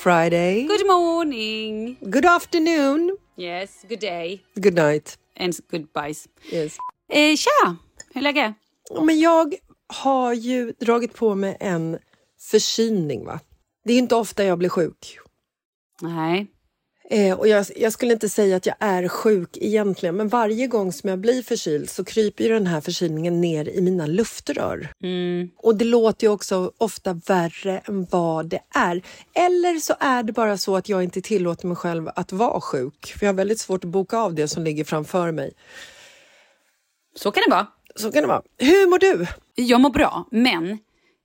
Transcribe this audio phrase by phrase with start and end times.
[0.00, 0.66] Friday!
[0.66, 1.96] Good morning.
[2.00, 3.18] Good afternoon!
[3.36, 4.40] Yes, good day.
[4.54, 5.18] Good night!
[5.36, 6.26] And goodbyes.
[6.50, 6.76] Yes.
[7.12, 7.76] Eh, tja!
[8.14, 8.54] Hur är läget?
[9.02, 9.54] Men jag
[9.86, 11.98] har ju dragit på mig en
[12.40, 13.24] förkylning.
[13.26, 13.40] Va?
[13.84, 15.18] Det är inte ofta jag blir sjuk.
[16.00, 16.46] Nej.
[17.12, 20.92] Eh, och jag, jag skulle inte säga att jag är sjuk egentligen men varje gång
[20.92, 24.92] som jag blir förkyld så kryper den här förkylningen ner i mina luftrör.
[25.02, 25.50] Mm.
[25.56, 29.02] Och det låter ju också ofta värre än vad det är.
[29.34, 33.14] Eller så är det bara så att jag inte tillåter mig själv att vara sjuk.
[33.18, 35.52] För jag har väldigt svårt att boka av det som ligger framför mig.
[37.16, 37.66] Så kan det vara.
[37.96, 38.42] Så kan det vara.
[38.58, 39.26] Hur mår du?
[39.54, 40.78] Jag mår bra, men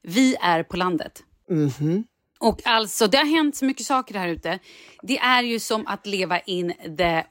[0.04, 1.24] vi är på landet.
[1.50, 2.04] Mhm.
[2.46, 4.60] Och alltså, det har hänt så mycket saker här ute.
[5.02, 7.24] Det är ju som att leva in the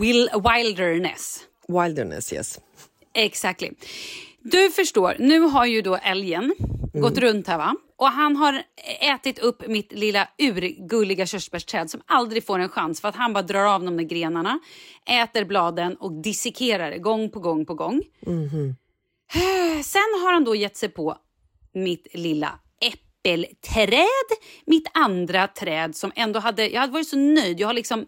[0.00, 1.40] will wilderness.
[1.68, 2.60] Wilderness, yes.
[3.14, 3.70] Exactly.
[4.42, 6.54] Du förstår, nu har ju då älgen
[6.92, 7.76] gått runt här va?
[7.96, 8.62] Och han har
[9.00, 13.42] ätit upp mitt lilla urgulliga körsbärsträd som aldrig får en chans för att han bara
[13.42, 14.58] drar av de där grenarna,
[15.22, 18.02] äter bladen och dissekerar det gång på gång på gång.
[19.84, 21.16] Sen har han då gett sig på
[21.72, 22.58] mitt lilla
[23.24, 24.38] äppelträd.
[24.66, 27.60] Mitt andra träd som ändå hade, jag hade varit så nöjd.
[27.60, 28.06] Jag har liksom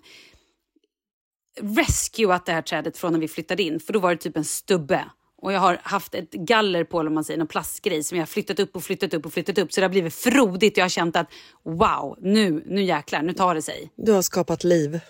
[1.60, 3.80] rescuat det här trädet från när vi flyttade in.
[3.80, 5.04] För då var det typ en stubbe.
[5.42, 8.26] Och jag har haft ett galler på, eller man säger, en plastgrej som jag har
[8.26, 9.72] flyttat upp och flyttat upp och flyttat upp.
[9.72, 11.32] Så det har blivit frodigt jag har känt att
[11.64, 13.92] wow, nu, nu jäklar, nu tar det sig.
[13.96, 15.00] Du har skapat liv.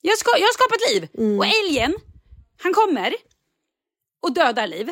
[0.00, 1.08] Jag, ska, jag har skapat liv.
[1.38, 1.94] Och älgen,
[2.62, 3.14] han kommer
[4.22, 4.90] och dödar liv.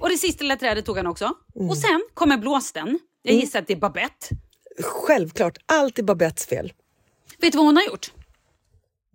[0.00, 1.32] Och det sista lilla trädet tog han också.
[1.54, 2.98] Och sen kommer blåsten.
[3.22, 4.26] Jag gissar att det är Babette.
[4.82, 6.72] Självklart, allt är Babettes fel.
[7.38, 8.12] Vet du vad hon har gjort?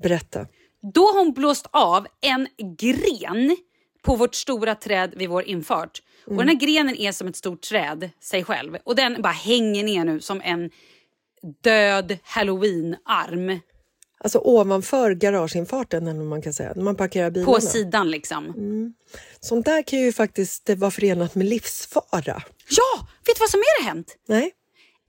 [0.04, 0.48] Berätta.
[0.94, 2.48] Då har hon blåst av en
[2.78, 3.58] gren
[4.02, 6.02] på vårt stora träd vid vår infart.
[6.26, 8.78] Och den här grenen är som ett stort träd, sig själv.
[8.84, 10.72] Och den bara hänger ner nu som en
[11.64, 13.60] död halloween-arm
[14.26, 17.54] Alltså ovanför garageinfarten, eller man kan säga, när man parkerar bilarna.
[17.54, 18.54] på sidan liksom.
[19.40, 22.44] Sånt där kan ju faktiskt vara förenat med livsfara.
[22.70, 23.08] Ja!
[23.26, 24.18] Vet du vad som mer har hänt?
[24.28, 24.52] Nej?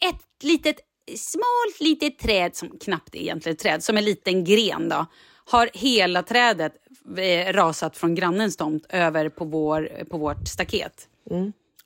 [0.09, 0.77] Ett litet,
[1.17, 5.07] smalt litet träd, som knappt är egentligen träd, som en liten gren då,
[5.47, 6.73] har hela trädet
[7.19, 11.09] eh, rasat från grannens tomt över på, vår, på vårt staket.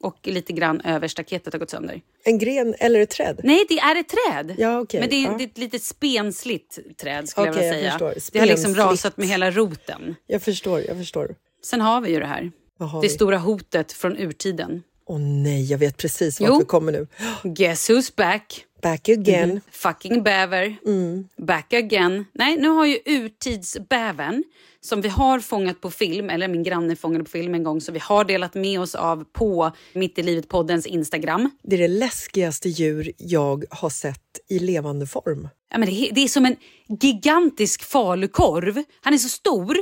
[0.02, 2.00] Och lite grann över staketet har gått sönder.
[2.25, 3.41] En gren eller ett träd?
[3.44, 4.55] Nej, det är ett träd.
[4.58, 5.35] Ja, okej, Men det är, ja.
[5.38, 8.12] det är ett litet spensligt träd skulle Okej, jag jag vilja säga.
[8.12, 8.32] förstår.
[8.32, 10.17] Det har liksom rasat med hela roten.
[10.26, 11.35] Jag förstår, jag förstår.
[11.64, 12.52] Sen har vi ju det här.
[12.79, 13.08] Det vi?
[13.08, 14.82] stora hotet från urtiden.
[15.06, 17.06] Åh nej, jag vet precis vart vi kommer nu.
[17.43, 18.64] Guess who's back?
[18.82, 19.61] Back again.
[19.70, 20.76] Fucking bäver.
[20.87, 21.29] Mm.
[21.37, 22.25] Back again.
[22.32, 24.44] Nej, nu har ju urtidsbävern
[24.82, 27.93] som vi har fångat på film, eller min granne fångade på film en gång, så
[27.93, 31.50] vi har delat med oss av på Mitt i livet-poddens Instagram.
[31.62, 35.49] Det är det läskigaste djur jag har sett i levande form.
[35.73, 36.56] Ja, men det, är- det är som en
[37.00, 38.82] gigantisk falukorv.
[39.00, 39.77] Han är så stor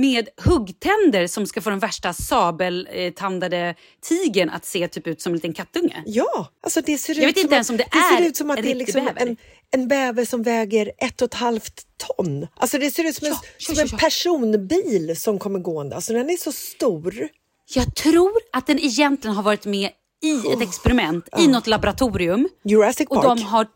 [0.00, 5.36] med huggtänder som ska få den värsta sabeltandade tigern att se typ ut som en
[5.36, 6.02] liten kattunge.
[6.06, 8.16] Ja, alltså det ser Jag ut vet som inte att, ens om det det är
[8.16, 9.20] ser ut som att en det är liksom bäver.
[9.26, 9.36] en,
[9.70, 12.46] en bäver som väger ett och ett halvt ton.
[12.56, 13.98] Alltså det ser ut som en, Ja, ja, som en ja.
[13.98, 15.94] personbil som kommer gående.
[15.96, 17.28] Alltså den är så stor.
[17.74, 19.90] Jag tror att den egentligen har varit med
[20.22, 22.48] i ett experiment i något laboratorium.
[22.64, 23.38] Jurassic Och Park.
[23.38, 23.66] de har...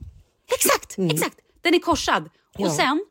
[0.55, 1.37] Exakt, exakt.
[1.63, 2.29] Den är korsad.
[2.59, 3.05] Och sen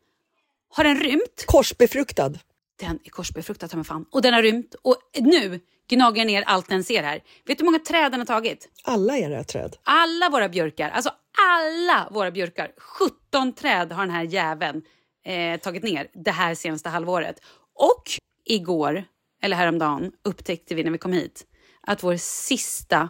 [0.73, 1.43] har den rymt.
[1.45, 2.33] Korsbefruktad.
[2.81, 4.05] Den är korsbefruktad, ta mig fan.
[4.11, 4.75] Och den har rymt.
[4.81, 7.23] Och nu gnager den ner allt den ser här.
[7.45, 8.69] Vet du hur många träd den har tagit?
[8.83, 9.77] Alla era träd.
[9.83, 11.11] Alla våra björkar, alltså
[11.57, 12.71] alla våra björkar.
[12.77, 14.81] 17 träd har den här jäveln
[15.25, 17.35] eh, tagit ner det här senaste halvåret.
[17.75, 18.03] Och
[18.45, 19.03] igår,
[19.41, 21.45] eller häromdagen, upptäckte vi när vi kom hit
[21.81, 23.09] att vår sista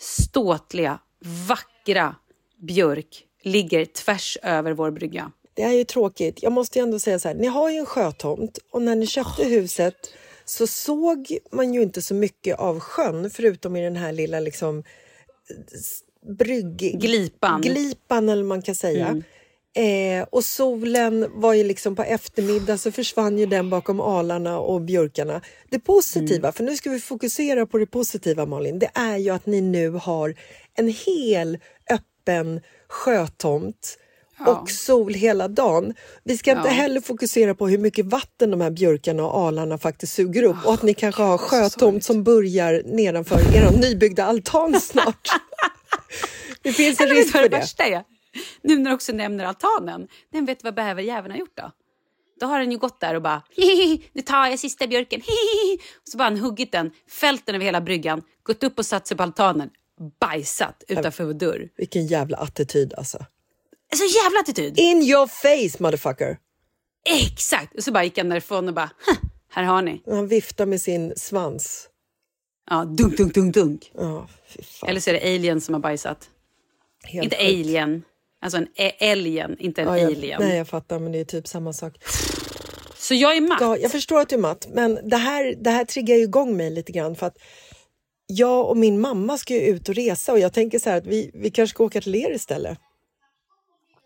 [0.00, 0.98] ståtliga,
[1.48, 2.16] vackra
[2.62, 5.32] björk ligger tvärs över vår brygga.
[5.60, 6.42] Det är ju tråkigt.
[6.42, 9.06] Jag måste ju ändå säga så här, ni har ju en sjötomt och när ni
[9.06, 9.94] köpte huset
[10.44, 14.84] så såg man ju inte så mycket av sjön förutom i den här lilla liksom
[16.38, 17.00] brygg...
[17.00, 17.60] Glipan.
[17.60, 19.22] Glipan eller man kan säga.
[19.74, 24.80] Eh, och solen var ju liksom på eftermiddag så försvann ju den bakom alarna och
[24.80, 25.40] björkarna.
[25.68, 29.46] Det positiva, för nu ska vi fokusera på det positiva Malin, det är ju att
[29.46, 30.34] ni nu har
[30.74, 31.58] en hel
[31.90, 33.96] öppen sjötomt
[34.46, 35.94] och sol hela dagen.
[36.24, 36.72] Vi ska inte Ja.
[36.74, 40.74] heller fokusera på hur mycket vatten de här björkarna och alarna faktiskt suger upp och
[40.74, 45.28] att ni kanske har sjötomt som börjar nedanför er nybyggda altan snart.
[46.62, 47.56] det finns en Eller risk för det det.
[47.56, 48.02] värsta är?
[48.62, 50.08] Nu när du också nämner altanen.
[50.32, 51.70] Den vet vad bäverjäveln har gjort då?
[52.40, 55.74] Då har den ju gått där och bara hihihi, nu tar jag sista björken, hihihi.
[56.02, 59.06] Och så bara han huggit den, fällt den över hela bryggan, gått upp och satt
[59.06, 59.70] sig på altanen,
[60.20, 61.68] bajsat utanför vår dörr.
[61.76, 63.18] Vilken jävla attityd alltså.
[63.96, 64.78] Så jävla attityd!
[64.78, 66.38] In your face motherfucker!
[67.04, 67.76] Exakt!
[67.76, 69.16] Och så bara gick han därifrån och bara, "Huh,
[69.52, 70.02] här har ni.
[70.06, 71.88] Han viftar med sin svans.
[72.70, 73.92] Ja, dunk, dunk, dunk, dunk.
[74.62, 74.88] Fan.
[74.88, 76.30] Eller så är det alien som har bajsat.
[77.04, 77.48] Helt inte sjukt.
[77.48, 78.02] alien,
[78.42, 80.42] alltså en ä- alien, inte en Ja, jag, alien.
[80.42, 81.92] Nej, jag fattar, men det är typ samma sak.
[82.96, 83.58] Så jag är matt.
[83.60, 86.56] Ja, jag förstår att du är matt, men det här, det här triggar ju igång
[86.56, 87.36] mig lite grann för att
[88.26, 91.06] jag och min mamma ska ju ut och resa och jag tänker så här att
[91.06, 92.78] vi, vi kanske ska åka till er istället.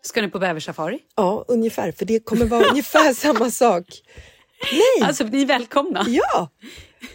[0.05, 0.99] Ska ni på bäversafari?
[1.15, 3.85] Ja, ungefär, för det kommer vara ungefär samma sak.
[4.71, 5.07] Nej!
[5.07, 6.05] Alltså, ni är välkomna.
[6.07, 6.49] Ja!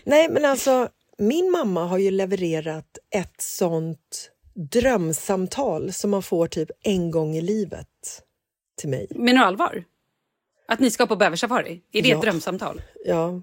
[0.04, 6.70] Nej, men alltså, min mamma har ju levererat ett sånt drömsamtal som man får typ
[6.82, 7.87] en gång i livet
[8.80, 9.06] till mig.
[9.11, 9.85] Menar du allvar?
[10.68, 11.80] Att ni ska på bäversafari?
[11.92, 12.16] Är det Ja.
[12.16, 12.82] ett drömsamtal?
[13.04, 13.42] Ja,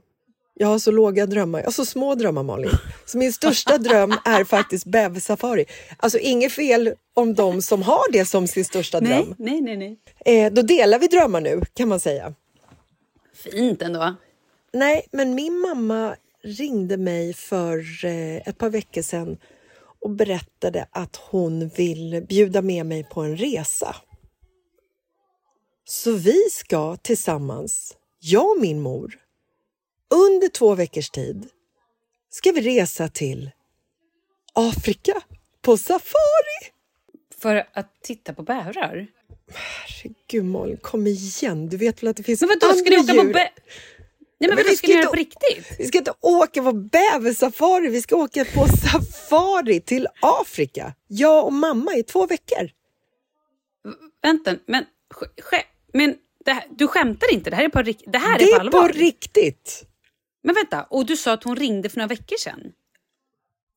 [0.54, 1.60] jag har så låga drömmar.
[1.60, 2.72] Jag har så små drömmar, Malin.
[3.06, 5.66] Så min största dröm är faktiskt bäversafari.
[5.98, 9.36] Alltså inget fel om de som har det som sin största dröm.
[9.38, 10.00] nej, nej, nej.
[10.26, 12.34] Eh, då delar vi drömmar nu, kan man säga.
[13.34, 14.16] Fint ändå.
[14.74, 19.38] Nej, men min mamma ringde mig för eh, ett par veckor sedan
[20.02, 23.96] och berättade att hon vill bjuda med mig på en resa.
[25.86, 29.16] Så vi ska tillsammans, jag och min mor,
[30.14, 31.48] under två veckors tid
[32.30, 33.52] ska vi resa till
[34.54, 35.22] Afrika
[35.62, 36.77] på safari.
[37.40, 39.08] För att titta på bävrar?
[39.54, 41.70] Herregud Malin, kom igen.
[41.70, 43.24] Du vet väl att det finns Men vadå, ska ni åka djur?
[43.24, 43.50] på bä...
[44.40, 45.80] Nej men, Men vi ska ska ni göra inte det på riktigt?
[45.80, 50.94] Vi ska inte åka på bäversafari, vi ska åka på safari till Afrika.
[51.08, 52.70] Jag och mamma i två veckor.
[54.22, 54.86] Vänta, men,
[55.94, 56.16] men
[56.46, 57.50] det här, du skämtar inte?
[57.50, 58.82] Det här är på, det här det är på är allvar?
[58.82, 59.86] på riktigt.
[60.44, 62.72] men vänta, och du sa att hon ringde för några veckor sedan.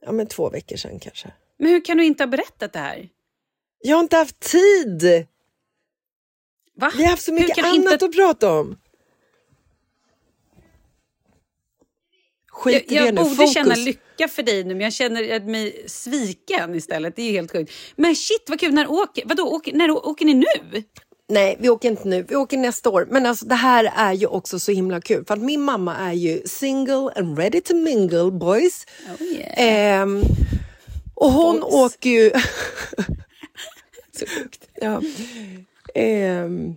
[0.01, 1.33] Ja, men två veckor sedan kanske.
[1.59, 3.09] Men hur kan du inte ha berättat det här?
[3.83, 5.27] Jag har inte haft tid.
[6.75, 6.93] Va?
[6.97, 8.05] Vi har haft så mycket annat inte...
[8.05, 8.77] att prata om.
[12.51, 13.55] Skit Jag, jag borde Fokus.
[13.55, 17.17] känna lycka för dig nu, men jag känner mig sviken istället.
[17.17, 17.73] Det är helt sjukt.
[17.97, 20.85] Men shit vad kul, när åker, vadå, åker, när åker ni nu?
[21.29, 22.23] Nej, vi åker inte nu.
[22.29, 23.07] Vi åker nästa år.
[23.11, 25.25] Men alltså, det här är ju också så himla kul.
[25.25, 28.87] För att min mamma är ju single and ready to mingle, boys.
[29.21, 29.53] Oh, yeah.
[29.57, 30.23] Ehm,
[31.15, 31.75] och hon Boys.
[31.75, 32.31] åker ju...
[34.21, 34.69] Så sjukt.
[34.75, 35.03] ja.
[35.95, 36.77] Ehm,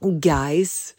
[0.00, 0.94] guys.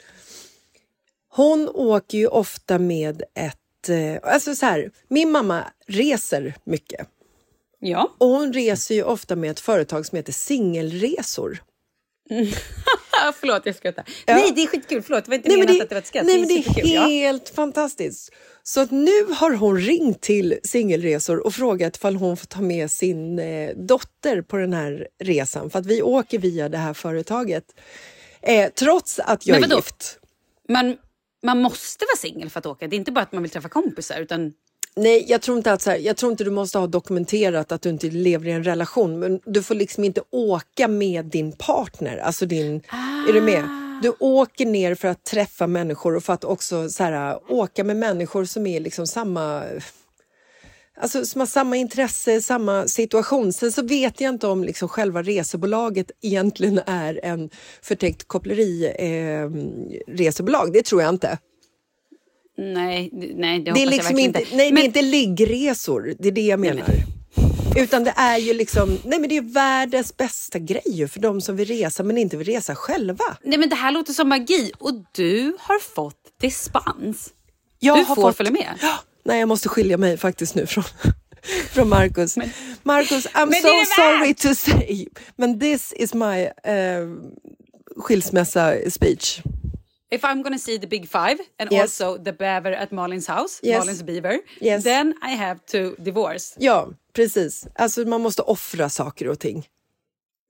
[1.29, 3.89] Hon åker ju ofta med ett...
[3.89, 7.07] Eh, alltså så här, min mamma reser mycket.
[7.79, 8.11] Ja.
[8.17, 11.63] Och hon reser ju ofta med ett företag som heter Singelresor.
[13.39, 14.05] Förlåt, jag skrattar.
[14.25, 14.35] Ja.
[14.35, 15.01] Nej, det är skitkul.
[15.01, 16.25] Förlåt, det var inte Nej, men menat det, att det var ett skratt.
[16.25, 16.91] nej, men det är superkul.
[16.91, 17.01] Ja.
[17.01, 18.31] helt fantastiskt.
[18.63, 22.91] Så att nu har hon ringt till Singelresor och frågat ifall hon får ta med
[22.91, 25.69] sin eh, dotter på den här resan.
[25.69, 27.63] För att vi åker via det här företaget.
[28.41, 30.19] Eh, trots att jag är gift.
[30.69, 30.97] Man,
[31.43, 32.87] man måste vara singel för att åka.
[32.87, 34.19] Det är inte bara att man vill träffa kompisar.
[34.19, 34.53] Utan...
[34.95, 37.81] Nej, jag tror, inte att så här, jag tror inte du måste ha dokumenterat att
[37.81, 39.19] du inte lever i en relation.
[39.19, 42.17] Men du får liksom inte åka med din partner.
[42.17, 42.75] Alltså din,
[43.29, 43.82] Är du med?
[44.03, 47.97] Du åker ner för att träffa människor och för att också så här, åka med
[47.97, 49.63] människor som är liksom samma...
[50.97, 53.53] Alltså som har samma intresse, samma situation.
[53.53, 57.49] Sen så vet jag inte om liksom själva resebolaget egentligen är en
[57.81, 59.49] förtäckt koppleri eh,
[60.15, 60.73] resebolag.
[60.73, 61.37] Det tror jag inte.
[62.57, 64.55] Nej, det- nej, det, Det är liksom inte, inte.
[64.55, 66.85] nej, det Men- är inte liggresor, det är det jag menar.
[67.83, 71.41] Utan det är ju liksom, nej men det är världens bästa grej ju för de
[71.41, 73.23] som vill resa men inte vill resa själva.
[73.43, 74.71] Nej, men det här låter som magi.
[74.79, 77.29] Och du har fått dispens.
[77.79, 78.73] Jag Du har får fått- följa med.
[79.25, 80.83] Nej, jag måste skilja mig faktiskt nu från,
[81.71, 82.35] från Marcus.
[82.83, 87.17] Marcus, I'm Men so sorry to say, men this is my uh,
[87.97, 89.41] skilsmässa speech.
[90.15, 91.81] If I'm gonna see the big five and Yes.
[92.01, 93.79] also the beaver at Malins house, Yes.
[93.79, 94.83] Malins beaver, Yes.
[94.83, 96.55] then I have to divorce.
[96.59, 97.67] Ja, precis.
[97.75, 99.67] Alltså man måste offra saker och ting.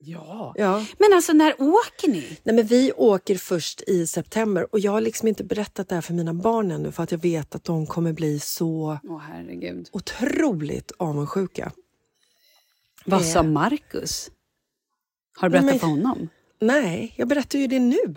[0.06, 0.54] Ja.
[0.56, 0.84] Ja.
[0.98, 2.38] Men alltså när åker ni?
[2.42, 6.02] Nej, men vi åker först i september och jag har liksom inte berättat det här
[6.02, 9.88] för mina barn ännu för att jag vet att de kommer bli så Åh herregud.
[9.92, 11.72] otroligt avundsjuka.
[13.06, 13.26] Vad Eh.
[13.26, 14.30] sa Marcus?
[15.36, 16.28] Har du berättat men- för honom?
[16.60, 18.14] Nej, jag berättar ju det nu.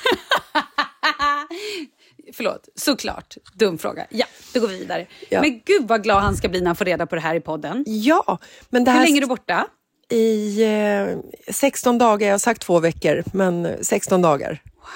[2.33, 3.37] Förlåt, såklart.
[3.53, 4.07] Dum fråga.
[4.09, 5.07] Ja, då går vi vidare.
[5.29, 5.41] Ja.
[5.41, 7.39] Men gud vad glad han ska bli när han får reda på det här i
[7.41, 7.83] podden.
[7.87, 8.99] Ja, men det här...
[8.99, 9.67] Hur länge är du borta?
[10.09, 11.07] I eh,
[11.53, 14.61] 16 dagar, jag har sagt två veckor, men 16 dagar.
[14.75, 14.87] Wow!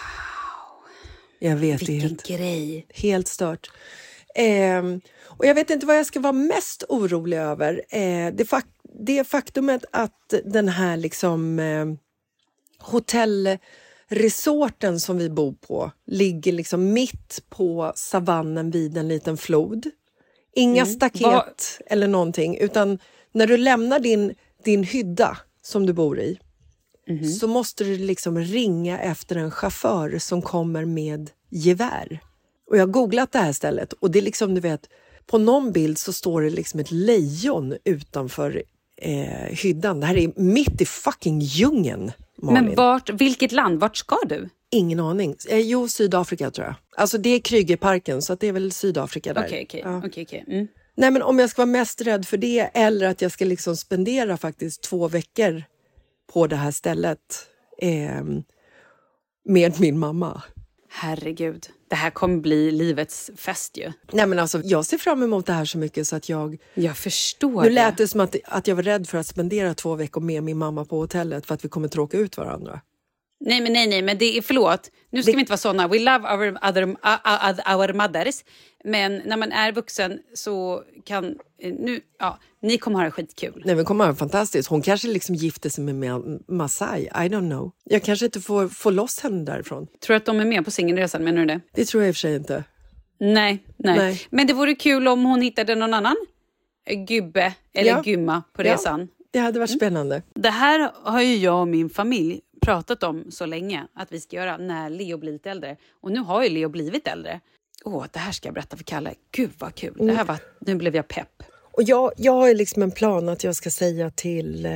[1.39, 2.85] Jag vet, det Vilken helt, grej.
[2.89, 3.71] helt stört.
[4.35, 7.81] Ehm, och jag vet inte vad jag ska vara mest orolig över.
[7.89, 8.65] Eh, det, fak
[8.99, 11.85] det faktumet att den här liksom eh,
[14.11, 19.85] hotellresorten som vi bor på ligger liksom mitt på savannen vid en liten flod.
[20.55, 22.99] Inga staket Vad- eller någonting, utan
[23.33, 26.39] när du lämnar din, din hydda som du bor i
[27.39, 32.19] så måste du liksom ringa efter en chaufför som kommer med gevär.
[32.69, 34.89] Och jag har googlat det här stället och det är liksom, du vet,
[35.25, 38.63] på någon bild så står det liksom ett lejon utanför
[39.01, 39.99] eh, hyddan.
[39.99, 42.65] Det här är mitt i fucking djungeln, Malin.
[42.65, 43.79] Men vart, vilket land?
[43.79, 44.49] Vart ska du?
[44.71, 45.35] Ingen aning.
[45.49, 46.75] Eh, jo, Sydafrika tror jag.
[46.97, 49.45] Alltså det är Krügerparken, så att det är väl Sydafrika där.
[49.45, 49.81] Okej, okej.
[49.85, 49.97] Ja.
[49.97, 50.45] okej, okej.
[50.47, 50.67] Mm.
[50.95, 53.77] Nej, men om jag ska vara mest rädd för det eller att jag ska liksom
[53.77, 55.63] spendera faktiskt två veckor
[56.33, 58.23] på det här stället eh,
[59.45, 60.41] med min mamma.
[60.89, 63.91] Herregud, det här kommer bli livets fest ju.
[64.11, 66.57] Nej, men alltså, jag ser fram emot det här så mycket så att jag...
[66.73, 69.95] Jag förstår Nu lät det som att, att jag var rädd för att spendera två
[69.95, 72.81] veckor med min mamma på hotellet för att vi kommer tråka ut varandra.
[73.45, 74.89] Nej, men nej, nej, men det är förlåt.
[75.09, 75.87] Nu ska Det- vi inte vara såna.
[75.87, 78.35] We love our, other, uh, uh, our mothers.
[78.83, 81.25] Men när man är vuxen så kan...
[81.59, 83.61] eh, Nu, ja, ni kommer ha det skitkul.
[83.65, 84.69] Nej, men kommer ha fantastiskt.
[84.69, 87.01] Hon kanske liksom gifter sig med Ma- Masai.
[87.03, 87.71] I don't know.
[87.83, 89.87] Jag kanske inte får få loss henne därifrån.
[89.99, 91.23] Tror du att de är med på singelresan?
[91.23, 91.59] Menar du det?
[91.73, 92.63] Det tror jag i och för sig inte.
[93.19, 94.21] Nej, nej, Nej.
[94.29, 96.15] Men det vore kul om hon hittade någon annan
[96.85, 98.01] eh, gubbe eller Ja.
[98.01, 98.73] gumma på Ja.
[98.73, 99.07] resan.
[99.31, 100.21] Det hade varit spännande.
[100.35, 104.35] Det här har ju jag och min familj pratat om så länge att vi ska
[104.35, 105.77] göra när Leo blir lite äldre.
[106.01, 107.39] Och nu har ju Leo blivit äldre.
[107.85, 109.13] Åh, det här ska jag berätta för Kalle.
[109.31, 109.93] Gud vad kul.
[109.97, 111.43] Det här var, nu blev jag pepp.
[111.73, 114.71] Och jag, jag har liksom en plan att jag ska säga till, eh,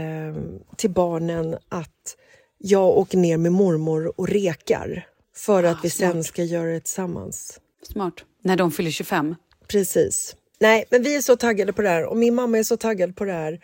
[0.76, 2.18] till barnen att
[2.58, 7.60] jag åker ner med mormor och rekar för att vi sen ska göra det tillsammans.
[7.84, 8.14] Smart.
[8.42, 9.36] När de fyller 25.
[9.68, 10.36] Precis.
[10.60, 13.16] Nej, men vi är så taggade på det här och min mamma är så taggad
[13.16, 13.60] på det här.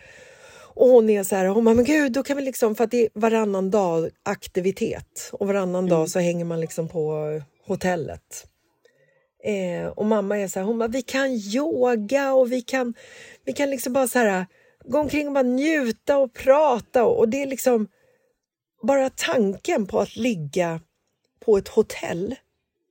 [0.74, 2.92] Och hon är så här, hon bara, men gud, då kan vi liksom, för att
[2.92, 8.48] det är varannan dag aktivitet och varannan dag så hänger man liksom på hotellet.
[9.44, 12.94] Eh, och mamma är så här, hon bara, vi kan yoga och vi kan,
[13.46, 14.46] vi kan liksom bara så här
[14.86, 17.88] gå omkring och bara njuta och prata och, och det är liksom
[18.82, 20.80] bara tanken på att ligga
[21.46, 22.36] på ett hotell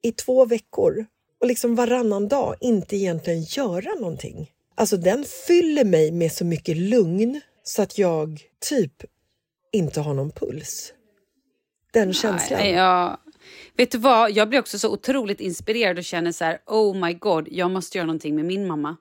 [0.03, 1.07] i två veckor
[1.41, 4.51] och liksom varannan dag inte egentligen göra någonting.
[4.75, 8.93] Alltså den fyller mig med så mycket lugn så att jag typ
[9.73, 10.93] inte har någon puls.
[11.93, 12.61] Den känslan.
[12.61, 13.19] Nej, jag,
[13.81, 14.31] vet du vad?
[14.31, 17.99] Jag blir också så otroligt inspirerad och känner så här, oh my god, jag måste
[17.99, 18.97] göra någonting med min mamma.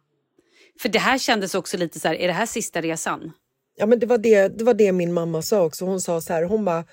[0.79, 3.31] För det här kändes också lite så här, är det här sista resan?
[3.77, 5.85] Ja, men det var det, det var det min mamma sa också.
[5.85, 6.85] Hon sa så här, hon bara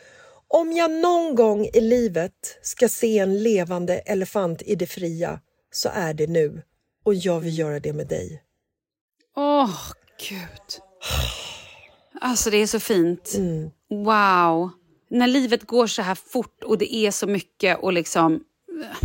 [0.48, 5.40] om jag någon gång i livet ska se en levande elefant i det fria
[5.70, 6.62] så är det nu.
[7.04, 8.42] Och jag vill göra det med dig.
[9.36, 9.80] Åh,
[10.28, 10.82] gud.
[12.20, 13.34] Alltså det är så fint.
[13.36, 13.70] Mm.
[13.88, 14.70] Wow.
[15.08, 18.40] När livet går så här fort och det är så mycket och liksom...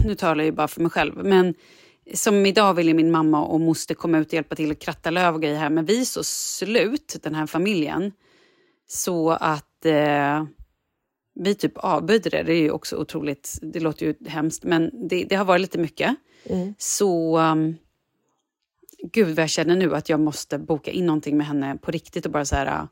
[0.06, 1.54] Nu talar jag ju bara för mig själv, men
[2.14, 5.36] som idag ville min mamma och moster komma ut och hjälpa till att kratta löv
[5.36, 8.12] och grejer här, men vi är så slut, den här familjen,
[8.88, 10.46] så att eh,
[11.36, 12.44] vi typ avböjde det.
[12.44, 15.78] Det är ju också otroligt, det låter ju hemskt, men det, det har varit lite
[15.78, 16.16] mycket.
[16.78, 17.40] Så...
[17.40, 17.78] Um,
[19.04, 22.26] gud vad jag känner nu att jag måste boka in någonting med henne på riktigt
[22.26, 22.88] och bara så här...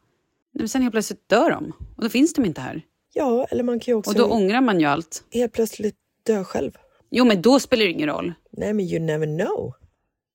[0.51, 2.81] Men sen helt plötsligt dör de och då finns de inte här.
[3.13, 5.23] Ja, eller man kan ju också Och då ångrar man ju allt.
[5.33, 5.95] helt plötsligt
[6.25, 6.71] dö själv.
[7.09, 8.33] Jo, men då spelar det ingen roll.
[8.51, 9.73] Nej, men you never know.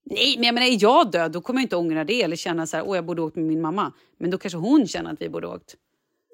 [0.04, 2.66] Nej, men jag menar, är jag död då kommer jag inte ångra det eller känna
[2.66, 3.92] så här, åh jag borde åkt med min mamma.
[4.18, 5.74] Men då kanske hon känner att vi borde åkt.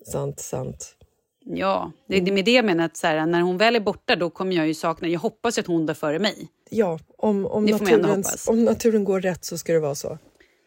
[0.06, 0.96] Sant, sant.
[1.44, 4.16] Ja, det är med det jag menar att så här, när hon väl är borta
[4.16, 6.48] då kommer jag ju sakna, jag hoppas att hon dör före mig.
[6.70, 10.18] Ja, om, om, naturens, om naturen går rätt så ska det vara så.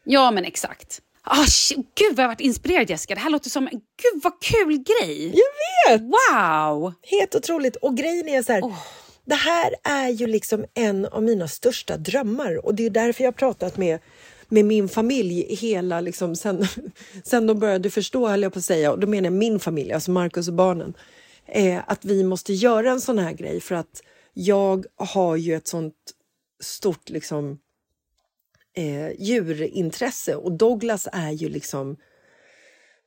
[0.03, 1.01] Ja, men exakt.
[1.47, 3.15] Shit, gud vad jag har varit inspirerad Jessica.
[3.15, 5.35] Det här låter som en gud vad kul grej.
[5.35, 6.01] Jag vet!
[6.01, 6.93] Wow!
[7.01, 7.75] Helt otroligt.
[7.75, 8.63] Och grejen är så här,
[9.25, 13.31] det här är ju liksom en av mina största drömmar och det är därför jag
[13.31, 13.99] har pratat med,
[14.49, 16.67] med min familj hela, liksom, sen,
[17.23, 19.93] sen de började förstå, höll jag på att säga, och då menar jag min familj,
[19.93, 20.93] alltså Markus och barnen,
[21.45, 25.67] eh, att vi måste göra en sån här grej för att jag har ju ett
[25.67, 25.95] sånt
[26.61, 27.59] stort liksom
[28.75, 30.35] eh, djurintresse.
[30.35, 31.97] Och Douglas är ju liksom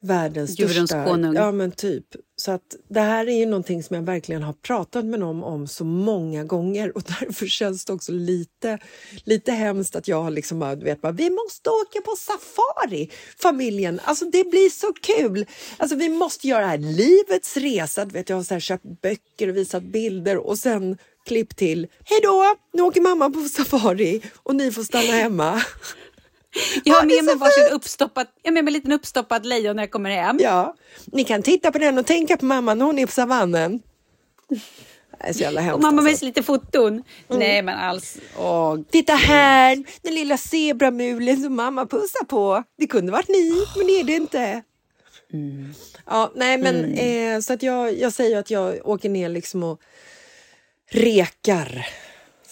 [0.07, 1.05] världens Djurens största...
[1.05, 1.35] konung.
[1.35, 2.05] Ja, men typ.
[2.37, 5.66] Så att det här är ju någonting som jag verkligen har pratat med dem om
[5.66, 8.79] så många gånger och därför känns det också lite,
[9.25, 13.11] lite hemskt att jag har liksom bara, du vet, bara, vi måste åka på safari,
[13.38, 14.01] familjen.
[14.05, 15.47] Alltså det blir så kul.
[15.77, 18.05] Alltså vi måste göra det här, livets resa.
[18.05, 21.87] Du vet, jag har så här köpt böcker och visat bilder och sen klipp till,
[22.05, 25.62] hej då, nu åker mamma på safari och ni får stanna hemma.
[26.85, 29.91] Jag har med mig varsin uppstoppad, jag med mig en liten uppstoppad lejon när jag
[29.91, 30.39] kommer hem.
[30.41, 30.75] Ja,
[31.07, 33.83] ni kan titta på den och tänka på mamma när hon är på savannen.
[34.49, 35.75] Det är så jävla hemskt.
[35.75, 36.19] Och mamma med alltså.
[36.19, 37.03] sig lite foton.
[37.29, 38.17] Nej men alls.
[38.39, 42.63] Åh, Titta här, den lilla zebramulen som mamma pussar på.
[42.79, 44.63] Det kunde varit ni, men det är det inte.
[46.07, 49.81] Ja, nej, men eh, så att jag, jag säger att jag åker ner liksom och
[50.91, 51.87] rekar.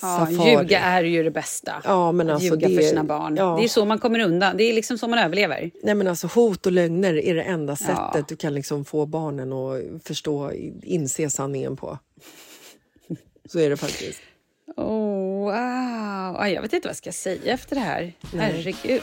[0.05, 1.73] Ja, ljuga är ju det bästa.
[1.85, 3.37] Ja, men Att alltså ljuga det- för sina barn.
[3.37, 3.57] ja.
[3.59, 4.57] Det är så man kommer undan.
[4.57, 5.71] Det är liksom så man överlever.
[5.83, 8.25] Nej, men alltså hot och lögner är det enda sättet Ja.
[8.29, 11.99] du kan liksom få barnen att förstå, inse sanningen på.
[13.49, 14.21] Så är det faktiskt.
[14.77, 16.47] Oh, wow.
[16.49, 18.13] Jag vet inte vad jag ska säga efter det här.
[18.33, 19.03] Herregud.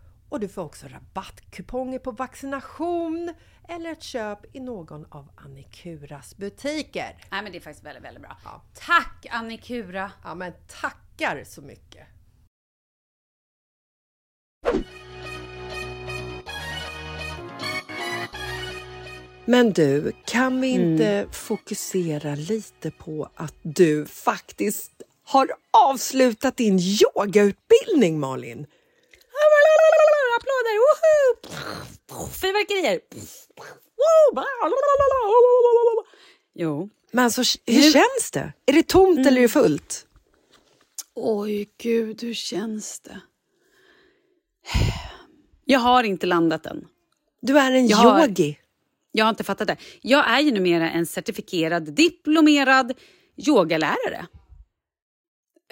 [0.31, 3.33] och du får också rabattkuponger på vaccination
[3.69, 7.17] eller ett köp i någon av Annikuras butiker.
[7.31, 8.37] Nej men det är faktiskt väldigt, väldigt bra.
[8.43, 8.61] Ja.
[8.73, 10.11] Tack Annikura!
[10.23, 12.07] Ja, men tackar så mycket!
[19.45, 24.91] Men du, kan vi inte fokusera lite på att du faktiskt
[25.23, 28.67] har avslutat din yogautbildning, Malin?
[30.41, 30.75] Applåder!
[32.17, 32.27] Woho!
[32.41, 32.99] Fyrverkerier!
[36.53, 36.89] Jo.
[37.11, 38.53] Men alltså, hur känns det?
[38.65, 40.05] Är det tomt eller är det fullt?
[41.15, 43.21] Oj, gud, hur känns det?
[45.65, 46.87] Jag har inte landat än.
[47.41, 48.57] Du är en Jag har- yogi.
[49.11, 49.77] Jag har inte fattat det.
[50.01, 52.93] Jag är ju numera en certifierad diplomerad
[53.47, 54.27] yogalärare.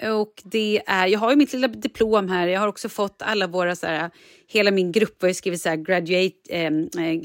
[0.02, 2.48] Och det är, jag har ju mitt lilla diplom här.
[2.48, 4.10] Jag har också fått alla våra, så här,
[4.46, 7.22] hela min grupp har ju skrivit så här, graduate, ehm, eh,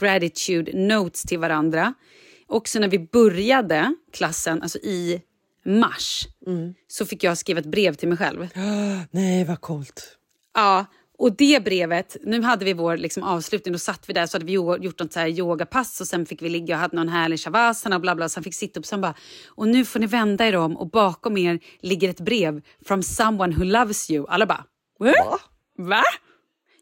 [0.00, 1.94] gratitude notes till varandra.
[2.46, 5.22] Också när vi började klassen, alltså i
[5.64, 6.26] mars,
[6.88, 8.48] så fick jag skriva ett brev till mig själv.
[9.10, 10.18] Nej, vad coolt.
[10.54, 10.86] Ja,
[11.18, 14.44] Och det brevet, nu hade vi vår liksom avslutning, då satt vi där så hade
[14.44, 17.40] vi gjort något så här yogapass och sen fick vi ligga och hade någon härlig
[17.40, 18.28] shavasana och bla bla.
[18.28, 19.14] Sen fick sitta upp och sen bara,
[19.48, 23.56] och nu får ni vända er om och bakom er ligger ett brev from someone
[23.56, 24.26] who loves you.
[24.28, 24.64] Alla bara,
[24.98, 25.38] Va?
[25.78, 26.02] Va?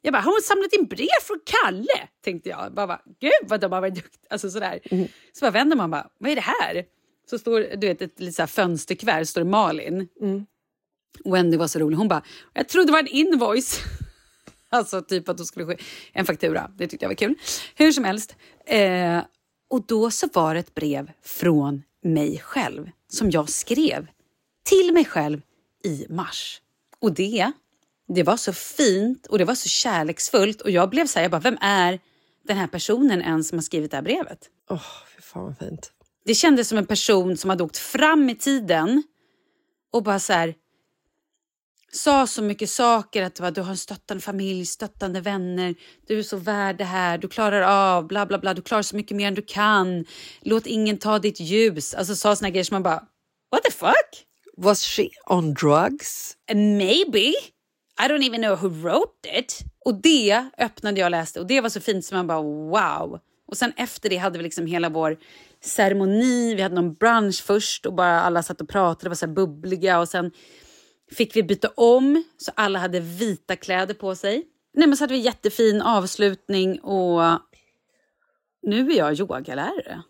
[0.03, 2.09] Jag bara, har hon samlat in brev från Kalle?
[2.25, 2.75] Tänkte jag.
[2.75, 4.21] Bara, bara Gud vad de har varit duktiga.
[4.31, 4.81] Alltså sådär.
[4.91, 5.09] Mm.
[5.33, 6.85] Så bara vänder man bara, vad är det här?
[7.31, 10.09] Så står du vet, ett litet fönsterkuvert, står Malin.
[10.21, 10.47] Mm.
[11.25, 11.97] Wendy var så rolig.
[11.97, 12.23] Hon bara,
[12.53, 13.81] jag trodde det var en invoice.
[14.77, 15.77] Alltså typ att hon skulle ske
[16.13, 16.71] en faktura.
[16.77, 17.35] Det tyckte jag var kul.
[17.75, 18.37] Hur som helst.
[18.67, 19.23] Eh,
[19.71, 24.07] och då så var det ett brev från mig själv som jag skrev
[24.65, 25.41] till mig själv
[25.85, 26.61] i mars.
[27.01, 27.53] Och det
[28.09, 31.31] det var så fint och det var så kärleksfullt och jag blev så här, jag
[31.31, 32.01] bara, vem är
[32.45, 34.39] den här personen ens som har skrivit det här brevet?
[34.71, 35.93] Åh, oh, fy fan vad fint.
[36.25, 39.03] Det kändes som en person som hade åkt fram i tiden
[39.93, 40.55] och bara så här,
[41.97, 43.23] sa så mycket saker.
[43.23, 45.75] Att du har en stöttande familj, stöttande vänner,
[46.07, 48.97] du är så värd det här, du klarar av, bla bla bla, du klarar så
[48.97, 50.05] mycket mer än du kan.
[50.41, 51.95] Låt ingen ta ditt ljus.
[51.95, 53.03] Alltså sa såna grejer som man bara,
[53.51, 54.27] what the fuck?
[54.57, 56.37] Was she on drugs?
[56.55, 57.33] Maybe.
[57.99, 59.59] I don't even know who wrote it.
[59.85, 63.21] Och det öppnade jag och läste och det var så fint som man bara wow.
[63.49, 65.17] Och sen efter det hade vi liksom hela vår
[65.65, 66.55] ceremoni.
[66.55, 70.09] Vi hade någon brunch först och bara alla satt och pratade, var så bubbliga och
[70.09, 70.31] sen
[71.13, 74.47] fick vi byta om så alla hade vita kläder på sig.
[74.75, 77.41] Nej, men så hade vi jättefin avslutning och
[78.63, 80.03] nu är jag yogalärare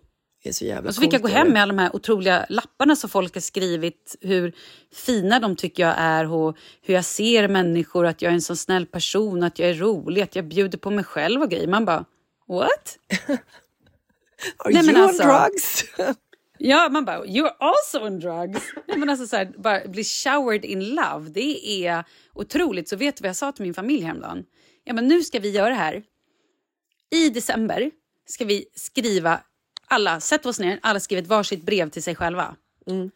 [0.49, 2.97] är så jävla Och så fick jag gå hem med alla de här otroliga lapparna
[2.97, 4.17] som folk har skrivit.
[4.21, 4.53] Hur
[4.93, 8.07] fina de tycker jag är och hur jag ser människor.
[8.07, 10.91] Att jag är en så snäll person, att jag är rolig, att jag bjuder på
[10.91, 11.69] mig själv och grejer.
[11.69, 12.05] Man bara,
[12.49, 12.99] what?
[14.59, 15.85] Are Nej, you alltså, on drugs?
[16.59, 18.73] ja, man bara, you're also on drugs.
[18.87, 22.89] Nej, men alltså så här, bara bli showered in love, det är otroligt.
[22.89, 24.45] Så vet du vad jag sa till min familj häromdagen?
[24.85, 26.03] Ja, men nu ska vi göra det här.
[27.11, 27.91] I december
[28.27, 29.41] ska vi skriva
[29.87, 32.57] alla sätter oss ner, alla skriver ett varsitt brev till sig själva.
[32.87, 33.11] Mm.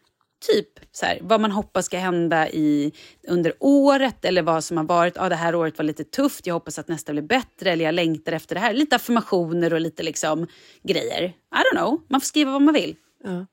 [0.53, 2.91] Typ så här, vad man hoppas ska hända i,
[3.27, 5.15] under året eller vad som har varit.
[5.15, 7.95] Ja, det här året var lite tufft, jag hoppas att nästa blir bättre eller jag
[7.95, 8.73] längtar efter det här.
[8.73, 10.47] Lite affirmationer och lite liksom
[10.83, 11.23] grejer.
[11.23, 12.95] I don't know, man får skriva vad man vill.
[13.25, 13.45] Mm.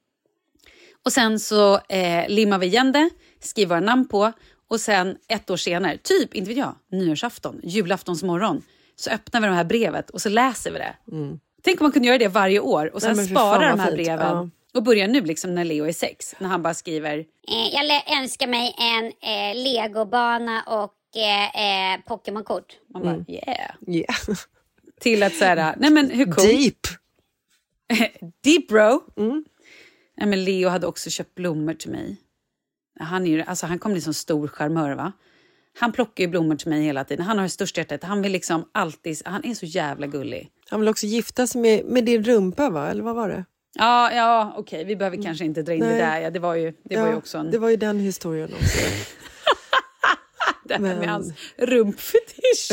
[1.04, 4.32] Och sen så eh, limmar vi igen det, skriver våra namn på
[4.68, 8.62] och sen ett år senare, typ, inte vet jag, nyårsafton, julaftonsmorgon,
[8.96, 10.94] så öppnar vi det här brevet och så läser vi det.
[11.12, 11.40] Mm.
[11.62, 14.36] Tänk om man kunde göra det varje år och sen Nej, spara de här breven.
[14.36, 14.48] Ja.
[14.74, 17.18] Och börja nu liksom när Leo är sex, när han bara skriver...
[17.18, 22.76] Eh, jag önskar mig en eh, legobana och eh, eh, Pokémon-kort.
[22.92, 23.24] Man bara, mm.
[23.28, 23.70] yeah.
[23.86, 24.14] yeah.
[25.00, 26.48] Till att såhär, nej men hur coolt?
[26.48, 26.86] Deep!
[28.44, 29.02] Deep bro!
[29.16, 29.44] Mm.
[30.18, 32.16] Nej, men Leo hade också köpt blommor till mig.
[33.00, 35.12] Han, är ju, alltså, han kommer bli som stor charmör va?
[35.78, 37.24] Han plockar ju blommor till mig hela tiden.
[37.24, 38.04] Han har det största hjärtat.
[38.04, 39.22] Han vill liksom alltid...
[39.24, 40.50] Han är så jävla gullig.
[40.70, 42.90] Han vill också gifta sig med, med din rumpa, va?
[42.90, 43.44] Eller vad var det?
[43.74, 44.76] Ja, ja okej.
[44.76, 44.84] Okay.
[44.84, 45.92] Vi behöver kanske inte dra in Nej.
[45.92, 46.20] det där.
[46.20, 47.50] Ja, det var ju, det ja, var ju också en...
[47.50, 48.78] Det var ju den historien också.
[50.64, 50.98] det här men...
[50.98, 52.70] med hans rumpfetisch.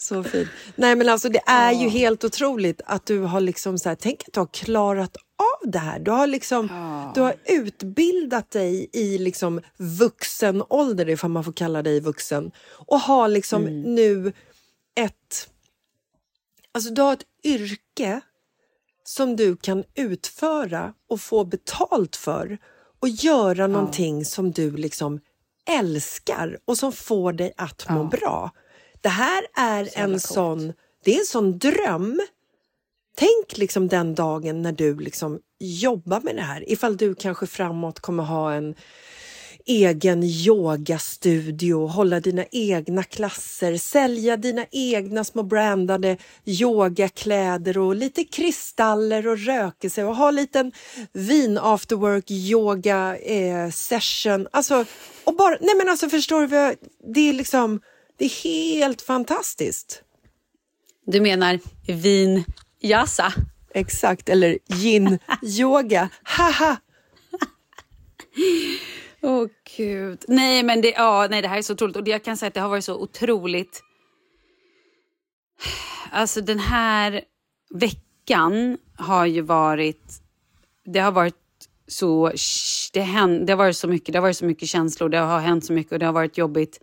[0.00, 0.22] Ja.
[0.22, 0.48] så fint.
[0.76, 4.22] Nej, men alltså det är ju helt otroligt att du har liksom så här, tänk
[4.26, 5.98] att du har klarat av det här.
[5.98, 7.14] Du har liksom, oh.
[7.14, 13.00] du har utbildat dig i liksom vuxen ålder, ifall man får kalla dig vuxen, och
[13.00, 13.94] har liksom mm.
[13.94, 14.32] nu
[15.00, 15.50] ett...
[16.72, 18.20] Alltså du har ett yrke
[19.04, 22.58] som du kan utföra och få betalt för
[23.00, 23.66] och göra ja.
[23.66, 25.20] någonting som du liksom
[25.70, 28.04] älskar och som får dig att må ja.
[28.04, 28.50] bra.
[29.00, 30.72] Det här är så en sån,
[31.04, 32.20] det är en sån dröm.
[33.16, 36.72] Tänk liksom den dagen när du liksom jobbar med det här.
[36.72, 38.74] Ifall du kanske framåt kommer ha en
[39.66, 49.28] egen yogastudio, hålla dina egna klasser, sälja dina egna små brandade yogakläder och lite kristaller
[49.28, 50.72] och rökelse och ha en liten
[51.12, 54.48] vin after work yoga eh, session.
[54.50, 54.84] Alltså,
[55.24, 56.76] och bara, nej men alltså förstår du,
[57.14, 57.80] det är liksom,
[58.20, 60.02] det är helt fantastiskt.
[61.06, 62.44] Du menar vin
[62.80, 63.32] jasa?
[63.74, 66.08] Exakt, eller yin-yoga.
[66.22, 66.76] Haha!
[69.22, 70.24] Åh oh, gud.
[70.28, 71.96] Nej, men det, ja, nej, det här är så otroligt.
[71.96, 73.82] Och jag kan säga att det har varit så otroligt...
[76.10, 77.22] Alltså den här
[77.74, 80.22] veckan har ju varit...
[80.84, 81.34] Det har varit
[81.86, 82.32] så...
[82.92, 84.12] Det, hänt, det har varit så mycket.
[84.12, 85.08] Det har varit så mycket känslor.
[85.08, 86.80] Det har hänt så mycket och det har varit jobbigt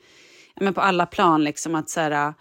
[0.60, 1.44] men på alla plan.
[1.44, 2.34] Liksom, att så här,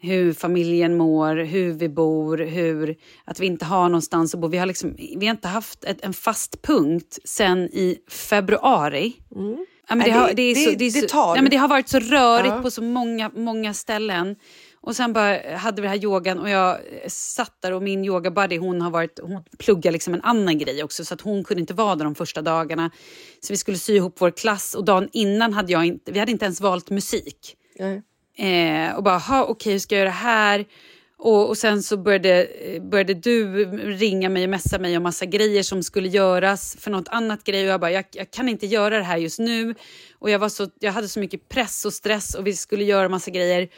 [0.00, 4.48] hur familjen mår, hur vi bor, hur, att vi inte har någonstans att bo.
[4.48, 9.12] Vi har, liksom, vi har inte haft ett, en fast punkt sen i februari.
[9.36, 9.66] Mm.
[9.88, 11.36] Ja, men det, har, det- det, är så, det- det, är det så, tar.
[11.36, 12.62] ja, men det har varit så rörigt Ja.
[12.62, 14.36] på så många, många ställen.
[14.82, 18.58] Och sen bara hade vi den här yogan och jag satt där och min yogabuddy
[18.58, 21.74] hon har varit, hon pluggar liksom en annan grej också så att hon kunde inte
[21.74, 22.90] vara där de första dagarna.
[23.40, 26.32] Så vi skulle sy ihop vår klass och dagen innan hade jag inte, vi hade
[26.32, 27.56] inte ens valt musik.
[28.38, 30.66] Eh, och bara, ha, okej, hur ska jag göra det här?
[31.18, 32.48] Och, och sen så började,
[32.90, 33.64] började du
[33.96, 37.62] ringa mig och messa mig om massa grejer som skulle göras för något annat grej.
[37.64, 39.74] Och jag bara, jag, jag kan inte göra det här just nu.
[40.18, 43.08] Och jag, var så, jag hade så mycket press och stress och vi skulle göra
[43.08, 43.68] massa grejer.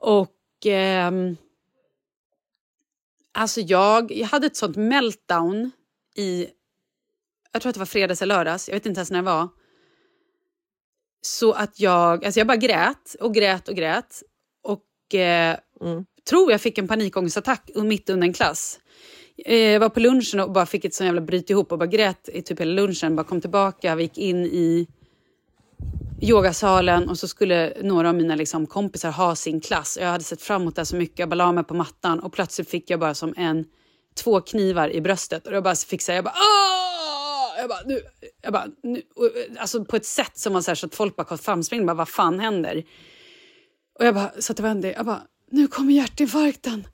[0.00, 1.36] Och ehm,
[3.32, 5.70] alltså jag, jag hade ett sånt meltdown
[6.16, 6.46] i,
[7.52, 9.48] jag tror att det var fredags eller lördags, jag vet inte ens när det var.
[11.22, 14.22] Så att jag, alltså jag bara grät och grät och grät.
[14.62, 15.58] Och eh,
[16.28, 18.80] tror jag fick en panikångestattack mitt under en klass.
[19.44, 21.86] Eh, Jag var på lunchen och bara fick ett sån jävla bryt ihop och bara
[21.86, 23.16] grät i typ hela lunchen.
[23.16, 24.86] Bara kom tillbaka, vi gick in i
[26.20, 29.98] yogasalen och så skulle några av mina liksom, kompisar ha sin klass.
[30.00, 31.18] Jag hade sett fram emot det så mycket.
[31.18, 33.64] Jag bara la mig på mattan och plötsligt fick jag bara som en
[34.14, 36.34] två knivar i bröstet och jag bara fick säga jag bara
[37.60, 38.00] jag bara, nu,
[38.42, 41.16] jag bara, nu, och, alltså på ett sätt som var så, här, så att folk
[41.16, 42.84] bara kom framspringande bara vad fan händer?
[43.98, 46.86] Och jag bara satt och vände, jag bara nu kommer hjärtinfarkten.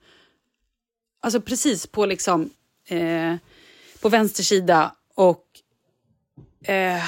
[1.20, 2.50] Alltså precis på liksom
[2.88, 3.34] eh,
[4.00, 5.44] på vänster sida och
[6.68, 7.04] eh,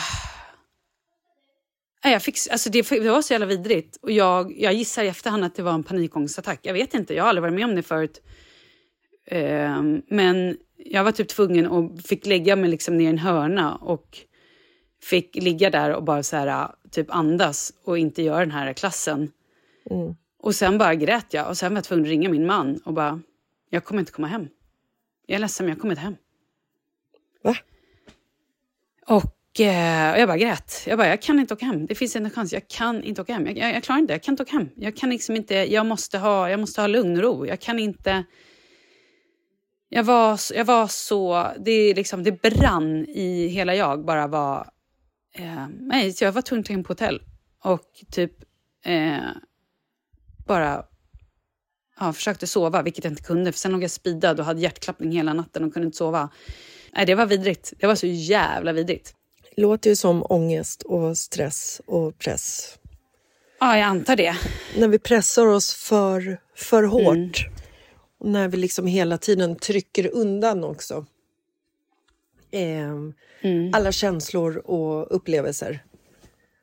[2.03, 3.99] jag fick, alltså det, det var så jävla vidrigt.
[4.03, 6.61] Och jag, jag gissar i efterhand att det var en panikångestattack.
[6.63, 8.23] Jag vet inte, jag har aldrig varit med om det förut.
[9.27, 13.75] Ehm, men jag var typ tvungen och fick lägga mig liksom ner i en hörna
[13.75, 14.19] och
[15.03, 19.33] fick ligga där och bara så här, typ andas och inte göra den här klassen.
[20.39, 22.93] Och sen bara grät jag och sen var jag tvungen att ringa min man och
[22.93, 23.21] bara,
[23.71, 24.49] jag kommer inte komma hem.
[25.27, 26.17] Jag är ledsen men jag kommer inte hem.
[27.43, 27.57] Va?
[29.07, 30.83] Och Eh, och jag bara grät.
[30.87, 31.87] Jag bara, jag kan inte åka hem.
[31.87, 32.53] Det finns inte en chans.
[32.53, 33.47] Jag kan inte åka hem.
[33.47, 34.13] Jag, jag, jag klarar inte.
[34.15, 34.69] Jag kan inte åka hem.
[34.77, 35.55] Jag kan liksom inte.
[35.55, 37.47] Jag måste ha, jag måste ha lugn och ro.
[37.47, 38.25] Jag kan inte.
[39.89, 41.47] Jag var, så- jag var så.
[41.59, 44.05] Det, liksom, det brann i hela jag.
[44.05, 44.71] Bara var.
[45.35, 47.23] Eh, nej, jag var tvungen att ta in på hotell
[47.65, 48.33] och typ
[48.85, 49.19] eh,
[50.47, 50.85] bara
[52.01, 53.53] ja, försökte sova, vilket jag inte kunde.
[53.53, 56.29] För sen låg jag speedad och hade hjärtklappning hela natten och kunde inte sova.
[56.93, 57.73] Nej, det var vidrigt.
[57.79, 59.15] Det var så jävla vidrigt.
[59.59, 62.79] Låter ju som ångest och stress och press.
[63.61, 64.37] Ja, jag antar det.
[64.79, 66.91] När vi pressar oss för, för Mm.
[66.91, 67.47] hårt.
[68.19, 71.07] Och när vi liksom hela tiden trycker undan också.
[72.51, 73.71] Ehm, Mm.
[73.75, 75.85] Alla känslor och upplevelser.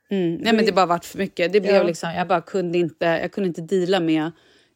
[0.09, 0.35] Mm.
[0.35, 1.53] Nej, men det bara vart för mycket.
[1.53, 1.83] Det blev Ja.
[1.83, 4.31] liksom, jag bara kunde inte, jag kunde inte deala med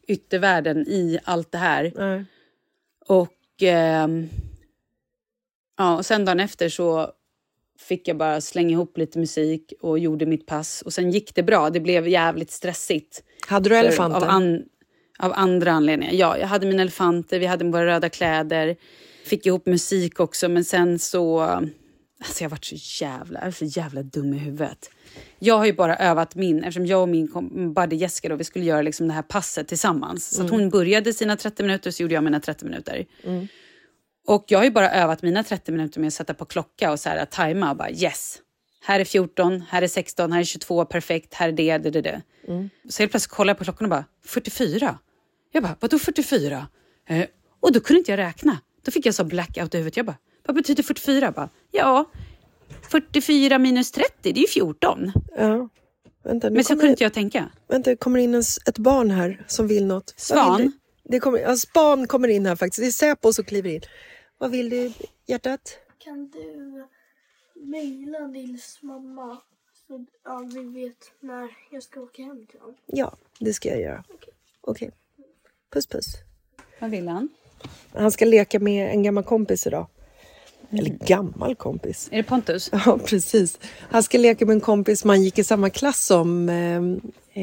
[0.08, 1.92] yttervärlden i allt det här.
[1.96, 2.24] Nej.
[3.06, 4.28] Och, ehm,
[5.78, 7.12] ja, och sen dagen efter så
[7.80, 10.82] fick jag bara slänga ihop lite musik och gjorde mitt pass.
[10.82, 11.70] Och sen gick det bra.
[11.70, 13.22] Det blev jävligt stressigt.
[13.46, 14.16] Hade du För- elefanter?
[14.16, 14.62] Av, an,
[15.18, 16.12] av andra anledningar.
[16.14, 18.76] Ja, jag hade mina elefanter, vi hade våra röda kläder.
[19.24, 21.40] Fick ihop musik också, men sen så...
[22.22, 24.90] Alltså jag varit så jävla, jag så jävla dum i huvudet.
[25.38, 28.64] Jag har ju bara övat min, eftersom jag och min buddy Jessica då, vi skulle
[28.64, 30.30] göra liksom det här passet tillsammans.
[30.30, 33.06] Så att hon började sina 30 minuter så gjorde jag mina 30 minuter.
[34.26, 37.00] Och jag har ju bara övat mina 30 minuter med att sätta på klocka och
[37.00, 38.38] så här, att tajma och bara yes.
[38.82, 42.00] Här är 14, här är 16, här är 22, perfekt, här är det, det, det,
[42.00, 42.22] det.
[42.88, 44.98] Så helt plötsligt kollar jag på klockan och bara 44.
[45.52, 46.66] Jag bara, vadå 44?
[47.08, 47.26] Eh,
[47.60, 48.58] och då kunde inte jag räkna.
[48.84, 49.96] Då fick jag så blackout i huvudet.
[49.96, 51.24] Jag bara, vad betyder 44?
[51.24, 52.10] Jag bara, ja,
[52.90, 55.12] 44 minus 30, det är ju 14.
[55.36, 55.68] Ja.
[56.24, 57.50] Vänta, Men så kunde inte jag tänka.
[57.68, 60.14] vänta, det kommer in en, ett barn här som vill något.
[60.16, 60.56] Svan?
[60.60, 60.70] vill?
[61.10, 62.80] Det kommer, ja, span kommer in här faktiskt.
[62.80, 63.80] Det är Säpo som kliver in.
[64.38, 64.92] Vad vill du,
[65.26, 65.78] hjärtat?
[65.98, 66.84] Kan du
[67.54, 69.40] mejla Nils mamma
[69.88, 72.76] så ja, vi vet när jag ska åka hem till honom?
[72.86, 74.04] Ja, det ska jag göra.
[74.60, 74.90] Okej.
[75.72, 76.06] Puss puss.
[76.78, 77.28] Vad vill han?
[77.92, 79.86] Han ska leka med en gammal kompis idag.
[80.70, 82.08] Eller gammal kompis.
[82.12, 82.70] Är det Pontus?
[82.86, 83.58] Ja, precis.
[83.78, 86.82] Han ska leka med en kompis man gick i samma klass som eh,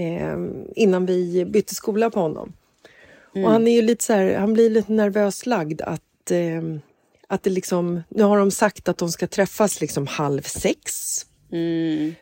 [0.01, 0.37] eh,
[0.75, 2.53] innan vi bytte skola på honom.
[3.45, 6.61] Och han är ju lite så här, han blir lite nervös lagd att, eh,
[7.27, 11.21] att det liksom, nu har de sagt att de ska träffas liksom halv sex.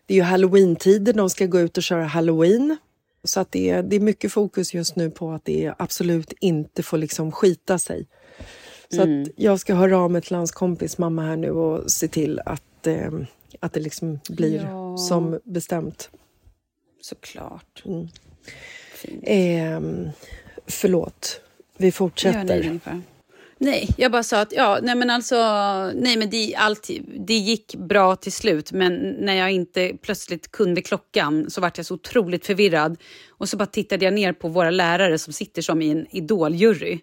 [0.05, 2.77] Det är ju halloween-tider, de ska gå ut och köra halloween.
[3.23, 6.83] Så att det är, det är mycket fokus just nu på att det absolut inte
[6.83, 8.07] får liksom skita sig.
[8.89, 12.07] Så att jag ska höra av mig till hans kompis mamma här nu och se
[12.07, 13.11] till att, eh,
[13.59, 14.97] att det liksom blir Ja.
[14.97, 16.09] som bestämt.
[17.01, 17.83] Såklart.
[19.21, 19.79] Eh,
[20.67, 21.41] förlåt,
[21.77, 22.67] vi fortsätter.
[22.67, 23.01] ungefär?
[23.57, 25.35] Nej, jag bara sa att ja, nej men alltså,
[25.95, 26.89] nej men det, allt,
[27.19, 31.85] det gick bra till slut men när jag inte plötsligt kunde klockan så vart jag
[31.85, 32.97] så otroligt förvirrad.
[33.29, 36.99] Och så bara tittade jag ner på våra lärare som sitter som i en idoljury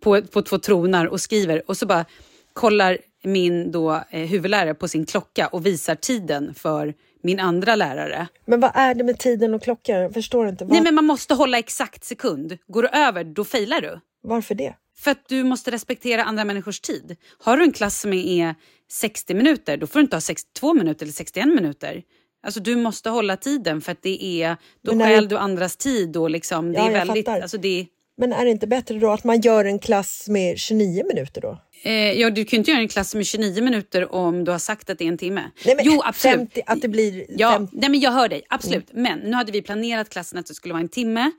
[0.00, 2.04] på, på två tronar och skriver och så bara
[2.52, 8.28] kollar min då eh, huvudlärare på sin klocka och visar tiden för min andra lärare.
[8.44, 9.96] Men vad är det med tiden och klockan?
[9.96, 10.64] Jag förstår inte.
[10.64, 10.72] Var...
[10.72, 12.58] Nej men man måste hålla exakt sekund.
[12.66, 14.00] Går du över då failar du.
[14.22, 14.74] Varför det?
[14.98, 17.16] För att du måste respektera andra människors tid.
[17.38, 18.54] Har du en klass som är
[18.90, 22.02] 60 minuter, då får du inte ha 62 minuter eller 61 minuter.
[22.42, 26.30] Alltså du måste hålla tiden för att det är, då stjäl du andras tid och
[26.30, 29.24] liksom, det Ja, är jag väldigt, alltså det Men är det inte bättre då att
[29.24, 31.58] man gör en klass med 29 minuter då?
[31.82, 34.58] Eh, ja, du kan ju inte göra en klass med 29 minuter om du har
[34.58, 35.50] sagt att det är en timme.
[35.64, 36.38] Nej, men jo, absolut.
[36.38, 37.76] 50, att det blir Ja, 50.
[37.76, 38.42] nej, men jag hör dig.
[38.48, 38.88] Absolut.
[38.92, 41.30] Men nu hade vi planerat klassen att det skulle vara en timme.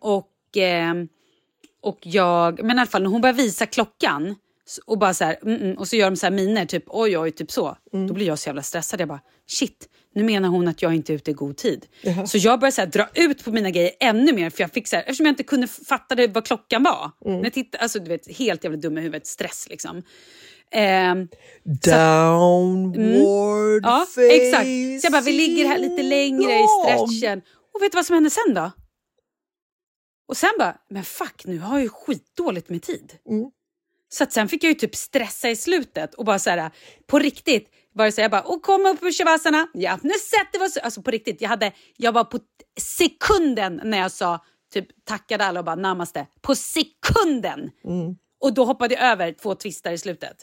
[0.00, 0.94] Och, eh,
[1.82, 4.34] och jag, men i alla fall när hon börjar visa klockan
[4.86, 7.18] och bara så här, mm, mm, och så gör de så här miner, typ oj
[7.18, 7.76] oj, typ så.
[7.92, 9.00] Då blir jag så jävla stressad.
[9.00, 11.86] Jag bara shit, nu menar hon att jag inte är ute i god tid.
[12.26, 14.88] Så jag började så här, dra ut på mina grejer ännu mer för jag fick
[14.88, 17.10] så här, eftersom jag inte kunde fatta det, vad klockan var.
[17.24, 20.02] När jag tittade, alltså du vet, helt jävla dum i huvudet, stress liksom.
[20.70, 21.28] Ehm,
[21.64, 24.66] Downward Ja, exakt.
[25.00, 27.42] Så jag bara, vi ligger här lite längre i stretchen.
[27.74, 28.70] Och vet du vad som hände sen då?
[30.28, 33.12] Och sen bara, men fuck nu har jag ju skitdåligt med tid.
[34.08, 36.70] Så att sen fick jag ju typ stressa i slutet och bara så här,
[37.06, 37.68] på riktigt,
[37.98, 39.68] var det så här, jag bara, och kom upp ur shavasana.
[39.74, 40.76] Ja, nu sätter vi oss.
[40.76, 42.38] Alltså på riktigt, jag, hade, jag var på
[42.80, 46.26] sekunden när jag sa, typ tackade alla och bara namaste.
[46.40, 47.70] På sekunden!
[48.40, 50.36] Och då hoppade jag över två twistar i slutet.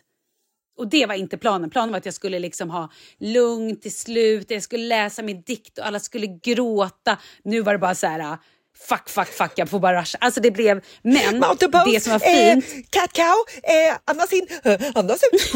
[0.77, 1.69] Och det var inte planen.
[1.69, 4.51] Planen var att jag skulle liksom ha lugnt till slut.
[4.51, 7.17] Jag skulle läsa min dikt och alla skulle gråta.
[7.43, 8.37] Nu var det bara så här...
[8.79, 10.17] Fuck, fuck, fuck, jag får bara rusha.
[10.21, 10.83] Alltså det blev...
[11.01, 12.65] Men Mountainpose, det som var fint...
[12.95, 15.53] Eh, cow, eh, andas in, eh, andas ut.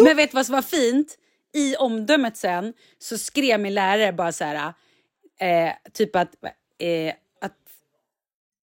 [0.00, 1.18] Men vet du vad som var fint?
[1.54, 4.74] I omdömet sen så skrev min lärare bara så här...
[5.40, 6.28] Eh, typ att...
[6.80, 7.23] Eh, att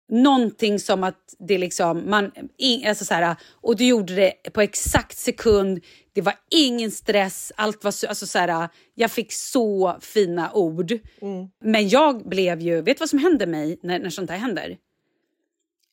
[0.09, 2.09] någonting som att det liksom...
[2.09, 5.83] Man, in, alltså så här, och du gjorde det på exakt sekund.
[6.13, 7.51] Det var ingen stress.
[7.55, 10.93] Allt var så, alltså så här, jag fick så fina ord.
[11.63, 12.81] Men jag blev ju...
[12.81, 14.77] Vet du vad som hände mig när, när sånt här händer?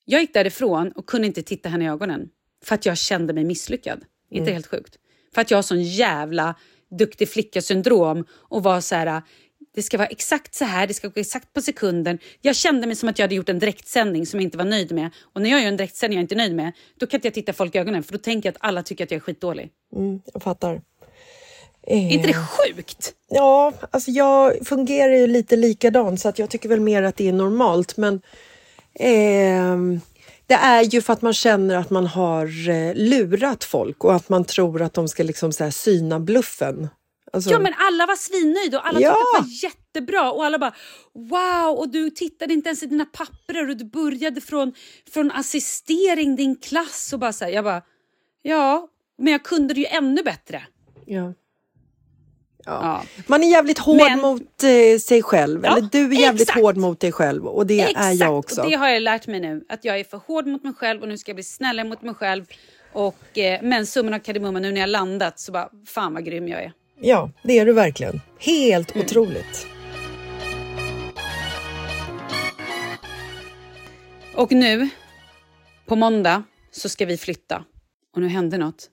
[0.04, 2.28] Jag gick därifrån och kunde inte titta henne i ögonen.
[2.64, 4.04] För att jag kände mig misslyckad.
[4.30, 4.96] Inte helt sjukt.
[5.34, 6.54] För att jag har sån jävla
[6.98, 9.22] duktig flicka-syndrom och var så här...
[9.74, 12.18] Det ska vara exakt så här, det ska gå exakt på sekunden.
[12.40, 14.92] Jag kände mig som att jag hade gjort en direktsändning som jag inte var nöjd
[14.92, 15.10] med.
[15.32, 17.34] Och när jag gör en direktsändning jag inte är nöjd med, då kan inte jag
[17.34, 19.70] titta folk i ögonen för då tänker jag att alla tycker att jag är skitdålig.
[20.32, 20.80] Jag fattar.
[21.86, 23.14] Är Eh, inte det sjukt?
[23.28, 27.28] Ja, alltså jag fungerar ju lite likadant så att jag tycker väl mer att det
[27.28, 27.96] är normalt.
[27.96, 28.20] Men
[28.94, 30.00] ehm,
[30.46, 34.28] det är ju för att man känner att man har eh, lurat folk och att
[34.28, 36.88] man tror att de ska liksom så syna bluffen.
[37.34, 39.10] Alltså, Ja men alla var svinnöjda och alla Ja.
[39.14, 40.74] tyckte att det var jättebra och alla bara
[41.14, 44.72] wow och du tittade inte ens i dina papper och du började från,
[45.12, 47.82] från assistering din klass och bara så här, jag bara
[48.42, 50.62] ja men jag kunde det ju ännu bättre.
[51.06, 51.32] ja.
[52.64, 53.02] Ja.
[53.26, 55.60] Man är jävligt hård Men- mot eh, sig själv.
[55.64, 56.60] Ja, Eller du är jävligt exakt.
[56.60, 58.60] hård mot dig själv och det är jag också.
[58.62, 61.02] och det har jag lärt mig nu att jag är för hård mot mig själv
[61.02, 62.44] och nu ska jag bli snällare mot mig själv.
[62.92, 66.48] Och, eh, men summan av kardemumman nu när jag landat så bara fan vad grym
[66.48, 66.72] jag är.
[67.00, 68.20] Ja, det är du verkligen.
[68.38, 69.06] Helt Mm.
[69.06, 69.66] otroligt.
[74.36, 74.88] Och nu
[75.86, 77.64] på måndag så ska vi flytta
[78.14, 78.88] och nu hände något.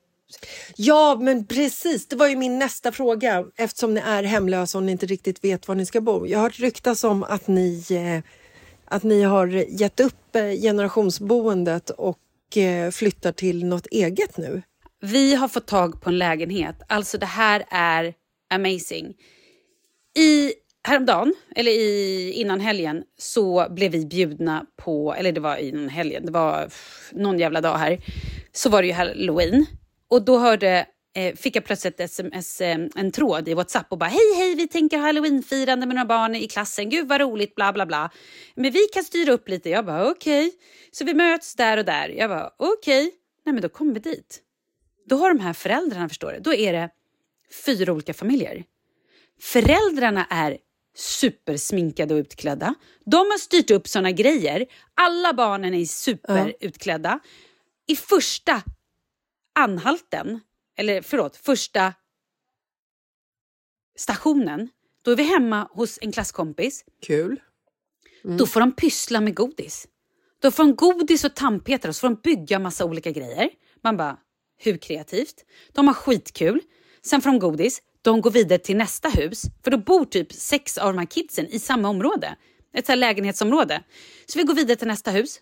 [0.76, 2.08] Ja, men precis.
[2.08, 5.68] Det var ju min nästa fråga eftersom ni är hemlösa och ni inte riktigt vet
[5.68, 6.28] var ni ska bo.
[6.28, 8.32] Jag har hört ryktas om att ni, eh,
[8.86, 9.48] att ni har
[9.82, 14.62] gett upp eh, generationsboendet och eh, flyttar till något eget nu.
[15.02, 16.82] Vi har fått tag på en lägenhet.
[16.88, 18.14] Alltså det här är
[18.50, 19.14] amazing.
[20.18, 25.90] I häromdagen, eller i, innan helgen, så blev vi bjudna på, eller det var innan
[25.90, 28.00] helgen, det var pff, någon jävla dag här,
[28.52, 29.66] så var det ju halloween.
[30.10, 30.86] Och då hörde,
[31.16, 34.56] eh, fick jag plötsligt ett sms, eh, en tråd i WhatsApp och bara hej hej
[34.56, 38.10] vi tänker ha halloweenfirande med några barn i klassen, gud vad roligt bla bla bla.
[38.56, 39.70] Men vi kan styra upp lite.
[39.70, 40.52] Jag bara okej.
[40.92, 42.10] Så vi möts där och där.
[42.10, 43.12] Jag bara okej.
[43.46, 44.42] Nej men då kommer vi dit.
[45.10, 46.90] Då har de här föräldrarna, förstår du, då är det
[47.66, 48.64] fyra olika familjer.
[49.40, 50.58] Föräldrarna är
[50.96, 52.76] supersminkade och utklädda.
[53.06, 54.66] De har styrt upp såna grejer.
[54.94, 57.20] Alla barnen är superutklädda.
[57.88, 58.64] I första
[59.56, 60.40] anhalten,
[60.78, 61.94] eller förlåt, första
[63.98, 64.70] stationen,
[65.02, 66.86] då är vi hemma hos en klasskompis.
[67.02, 67.42] Kul.
[68.24, 69.88] Då får de pyssla med godis.
[70.42, 73.50] Då får de godis och tandpetare och så får de bygga massa olika grejer.
[73.84, 74.18] Man bara,
[74.60, 75.46] hur kreativt?
[75.74, 76.62] De har skitkul.
[77.06, 77.82] Sen får de godis.
[78.02, 81.48] De går vidare till nästa hus, för då bor typ sex av de här kidsen
[81.48, 82.36] i samma område.
[82.74, 83.84] Ett så här lägenhetsområde.
[84.26, 85.40] Så vi går vidare till nästa hus.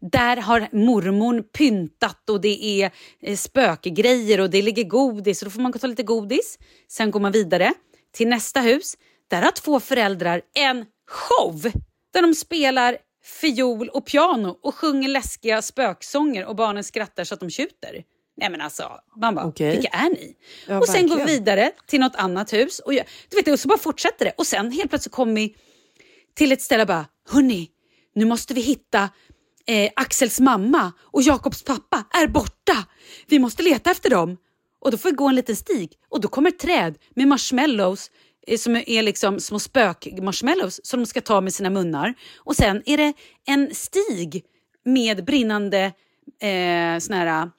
[0.00, 2.90] Där har mormon pyntat och det är
[3.22, 5.42] eh, spökgrejer och det ligger godis.
[5.42, 6.58] Och då får man ta lite godis.
[6.88, 7.72] Sen går man vidare
[8.12, 8.96] till nästa hus.
[9.28, 11.72] Där har två föräldrar en show
[12.12, 17.40] där de spelar fiol och piano och sjunger läskiga spöksånger och barnen skrattar så att
[17.40, 18.04] de tjuter.
[18.36, 19.70] Nej men alltså, man bara, Okej.
[19.70, 20.36] vilka är ni?
[20.66, 23.60] Ja, och sen går vi vidare till något annat hus och, jag, du vet, och
[23.60, 24.32] så bara fortsätter det.
[24.36, 25.56] Och sen helt plötsligt kommer vi
[26.34, 27.70] till ett ställe och bara, hörni,
[28.14, 29.08] nu måste vi hitta
[29.66, 32.86] eh, Axels mamma och Jakobs pappa är borta.
[33.26, 34.36] Vi måste leta efter dem.
[34.80, 38.10] Och då får vi gå en liten stig och då kommer ett träd med marshmallows
[38.46, 42.14] eh, som är liksom små spök-marshmallows som de ska ta med sina munnar.
[42.36, 43.12] Och sen är det
[43.46, 44.44] en stig
[44.84, 45.92] med brinnande
[46.42, 47.50] eh, såna här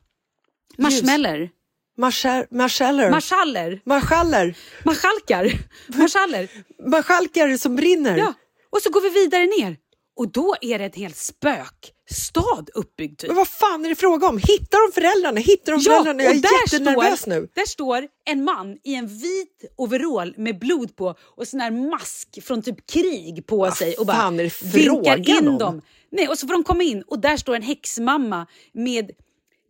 [0.77, 1.49] marshmallows.
[1.97, 3.09] Marschall- Marschaller.
[3.11, 3.81] Marschaller.
[3.85, 4.55] Marschaller.
[4.83, 5.51] Marskalkar.
[5.87, 6.47] Marschaller.
[6.89, 8.17] Marskalkar som brinner.
[8.17, 8.33] Ja.
[8.69, 9.77] Och så går vi vidare ner.
[10.19, 13.19] Och då är det en hel spökstad uppbyggd.
[13.19, 13.27] Typ.
[13.27, 14.37] Men vad fan är det fråga om?
[14.37, 15.39] Hittar de föräldrarna?
[15.39, 16.23] Hittar de föräldrarna?
[16.23, 17.47] Jag är jättenervös står, nu.
[17.55, 22.39] där står en man i en vit overall med blod på och sån här mask
[22.43, 24.31] från typ krig på sig och bara
[24.73, 25.57] vinkar in om?
[25.57, 25.81] dem.
[26.11, 29.11] Nej, och så får de komma in och där står en häxmamma med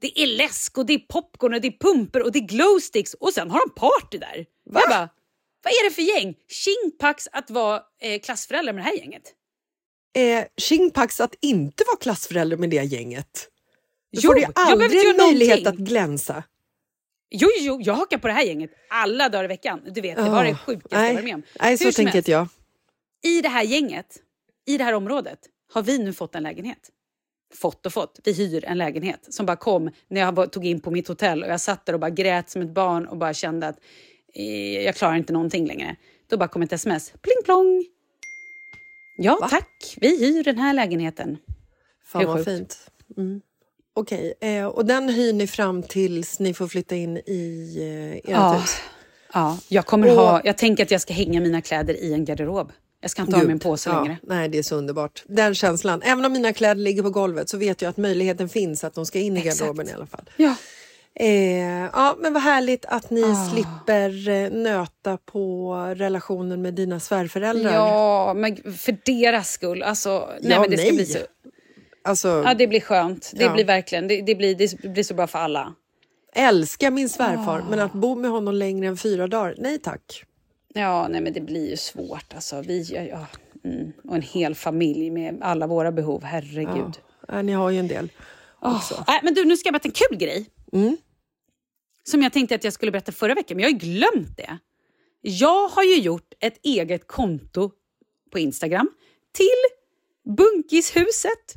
[0.02, 3.14] det är läsk och det är popcorn och det är pumper och det är glowsticks
[3.14, 4.46] och sen har de party där.
[4.70, 4.80] Va?
[4.80, 5.10] Jag bara,
[5.64, 6.36] vad är det för gäng?
[6.50, 9.34] Tjingpax att vara eh, klassföräldrar med det här gänget.
[10.16, 13.50] Eh, Shingpax att inte vara klassförälder med det gänget.
[14.14, 15.84] Då Jo, får du jag aldrig inte en möjlighet någonting.
[15.84, 16.44] att glänsa.
[17.30, 19.82] Jo, jo, jag hakar på det här gänget alla dagar i veckan.
[19.92, 21.44] Du vet, det var det sjukaste jag nej, varit med om.
[21.62, 22.48] Nej, så tänker inte jag.
[23.24, 24.18] I det här gänget,
[24.66, 25.40] i det här området,
[25.74, 26.90] har vi nu fått en lägenhet.
[27.54, 28.20] Fått och fått.
[28.24, 31.50] Vi hyr en lägenhet som bara kom när jag tog in på mitt hotell och
[31.50, 33.78] jag satt där och bara grät som ett barn och bara kände att
[34.34, 35.96] eh, jag klarar inte någonting längre.
[36.30, 37.10] Då bara kom ett sms.
[37.22, 37.86] Pling plong!
[39.18, 39.48] Ja, Va?
[39.50, 39.98] tack.
[40.02, 41.38] Vi hyr den här lägenheten.
[42.06, 42.78] Fan vad fint.
[43.18, 43.42] Mm.
[43.94, 48.38] Okej, eh, och den hyr ni fram tills ni får flytta in i eh, ert
[48.38, 48.54] Ja.
[48.54, 48.76] hus?
[49.34, 50.42] Ja, jag kommer Och- ha...
[50.44, 52.72] Jag tänker att jag ska hänga mina kläder i en garderob.
[53.02, 54.18] Jag ska inte ha i en Gud, påse ja, längre.
[54.24, 55.24] Nej, det är så underbart.
[55.28, 56.02] Den känslan.
[56.02, 59.06] Även om mina kläder ligger på golvet så vet jag att möjligheten finns att de
[59.06, 60.30] ska in i garderoben i alla fall.
[60.38, 60.56] Ja.
[61.20, 61.30] Eh,
[61.94, 63.50] ja, men vad härligt att ni Ah.
[63.52, 67.74] slipper eh, nöta på relationen med dina svärföräldrar.
[67.74, 69.84] Ja, men för deras skull.
[69.84, 70.96] Alltså, nej, Ja, men det ska nej.
[70.96, 71.20] bli så...
[72.04, 73.32] Alltså, Ja, det blir skönt.
[73.36, 73.54] Det Ja.
[73.54, 74.08] blir verkligen...
[74.08, 75.74] Det, det, blir, det blir så bra för alla.
[76.36, 77.84] älskar min svärfar, men Ah.
[77.84, 80.24] att bo med honom längre än fyra dagar, nej tack.
[80.74, 82.34] Ja, nej, men det blir ju svårt.
[82.36, 83.28] Alltså, vi, ja, ja,
[83.64, 83.92] mm.
[84.04, 86.24] Och en hel familj med alla våra behov.
[86.24, 87.00] Herregud.
[87.28, 88.12] Ja, ni har ju en del.
[88.62, 90.46] Åh, nej, men du, nu ska jag berätta en kul grej.
[90.74, 90.98] Mm.
[92.04, 94.58] Som jag tänkte att jag skulle berätta förra veckan, men jag har ju glömt det.
[95.22, 97.72] Jag har ju gjort ett eget konto
[98.32, 98.90] på Instagram
[99.32, 99.48] till
[100.38, 101.56] Bunkishuset.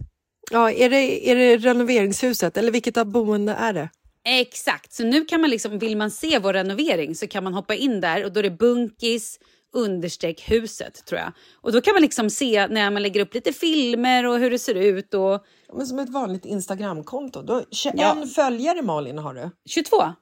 [0.50, 3.90] Ja, är det, är det renoveringshuset eller vilket av boende är det?
[4.24, 7.74] Exakt, så nu kan man liksom, vill man se vår renovering så kan man hoppa
[7.74, 9.38] in där och då är det bunkis
[9.72, 11.32] understreck huset tror jag.
[11.54, 14.58] Och då kan man liksom se när man lägger upp lite filmer och hur det
[14.58, 17.52] ser ut och Ja, Men som ett vanligt Instagramkonto.
[17.52, 18.26] Har 21 Ja.
[18.34, 19.50] följare Malin har du.
[19.68, 19.96] 22.
[19.98, 20.14] Va?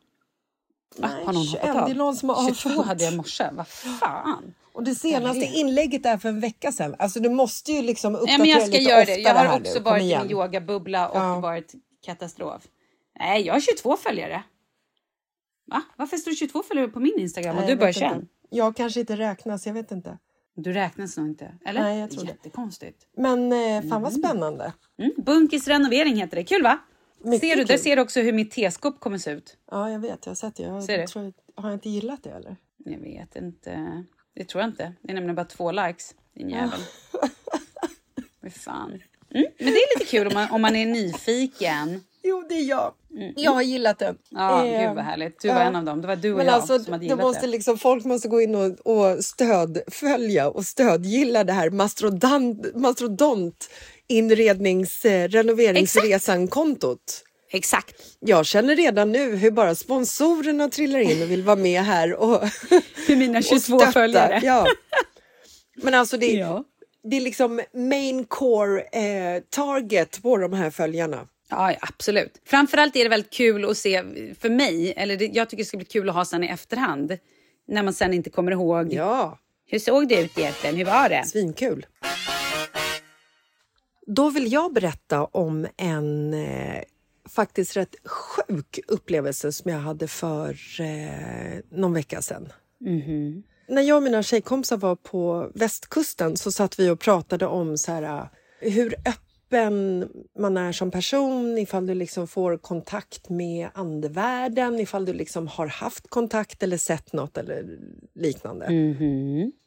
[0.97, 1.89] Nej, har någon 21, hoppat av?
[1.89, 2.87] det är någon som har 22 avföljt.
[2.87, 4.55] hade jag i morse, vad fan.
[4.73, 6.95] Och det senaste inlägget är för en vecka sedan.
[6.99, 9.17] Alltså du måste ju liksom uppdatera Nej, men jag ska lite göra det.
[9.17, 9.81] Jag har också nu.
[9.81, 11.41] Varit i min yogabubbla och Ja.
[11.41, 11.73] varit
[12.05, 12.63] katastrof.
[13.19, 14.43] Nej, jag har 22 följare.
[15.67, 15.83] Va?
[15.97, 18.13] Varför står det 22 följare på min Instagram och Nej, du bara vet 21?
[18.15, 18.27] inte.
[18.51, 20.19] Jag kanske inte räknas, jag vet inte.
[20.55, 21.55] Du räknas nog inte.
[21.65, 21.83] Eller?
[21.83, 22.29] Nej, jag tror det.
[22.31, 23.07] Jättekonstigt.
[23.17, 24.73] Men eh, fan vad spännande.
[24.99, 25.13] Mm.
[25.17, 26.45] Bunkis renovering heter det.
[26.45, 26.79] Kul va?
[27.25, 27.57] Mycket ser du?
[27.57, 27.67] kul.
[27.67, 29.57] Där ser du också hur mitt teskåp kommer se ut.
[29.71, 30.27] Ja, jag vet.
[30.27, 30.63] Jag har sett det.
[30.63, 32.57] Jag Ser tror, har jag inte gillat det eller?
[32.77, 34.05] Jag vet inte.
[34.35, 34.93] Det tror jag inte.
[35.03, 36.15] Det är nämligen bara två likes.
[36.35, 36.81] Din jävel.
[38.41, 38.91] Vad fan.
[38.91, 39.47] Mm.
[39.59, 42.01] Men det är lite kul om man, om man är nyfiken.
[42.23, 42.93] Jo, det är jag.
[43.37, 44.03] Jag har gillat.
[44.03, 44.17] Mm.
[44.31, 45.41] Ja, Eh, gud vad härligt.
[45.43, 45.63] Du var ja.
[45.63, 46.01] en av dem.
[46.01, 47.47] Det var du och Men jag alltså, som hade gillat måste det.
[47.47, 53.71] liksom, folk måste gå in och, och stödfölja och stödgilla det här mastrodont, mastrodont
[54.07, 57.25] inrednings eh, renoveringsresan-kontot.
[57.51, 57.95] Exakt.
[58.21, 62.49] Jag känner redan nu hur bara sponsorerna trillar in och vill vara med här och,
[63.07, 63.93] För mina och 22 stötta.
[63.93, 64.41] följare.
[64.45, 64.67] Ja.
[65.83, 66.65] Men alltså det, Ja.
[67.11, 71.27] det är liksom main core eh, target på de här följarna.
[71.51, 72.41] Ja, ja, absolut.
[72.45, 74.03] Framförallt är det väldigt kul att se,
[74.41, 77.19] för mig, eller det, jag tycker det ska bli kul att ha sen i efterhand.
[77.69, 78.93] När man sen inte kommer ihåg.
[78.93, 80.77] Ja, Hur såg det ut egentligen?
[80.77, 81.25] Hur var det?
[81.27, 81.87] svinkul.
[84.07, 86.83] Då vill jag berätta om en eh,
[87.29, 92.53] faktiskt rätt sjuk upplevelse som jag hade för eh, någon vecka sedan.
[93.69, 97.93] När jag och mina tjejkompisar var på västkusten så satt vi och pratade om så
[97.93, 98.29] här,
[98.61, 98.95] hur
[99.49, 105.47] öppen man är som person, ifall du liksom får kontakt med andevärlden, ifall du liksom
[105.47, 107.79] har haft kontakt eller sett något eller
[108.15, 108.67] liknande.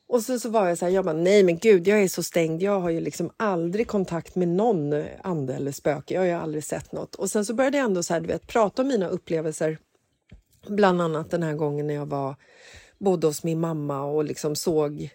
[0.08, 2.24] Och så, så var jag så här, jag bara, nej men gud, jag är så
[2.24, 2.62] stängd.
[2.62, 6.14] Jag har ju liksom aldrig kontakt med någon ande eller spöke.
[6.14, 7.16] Jag har ju aldrig sett något.
[7.16, 9.78] Och sen så började jag ändå så här, du vet, prata om mina upplevelser.
[10.68, 12.36] Bland annat den här gången när jag var,
[13.00, 15.10] bodde hos min mamma och liksom såg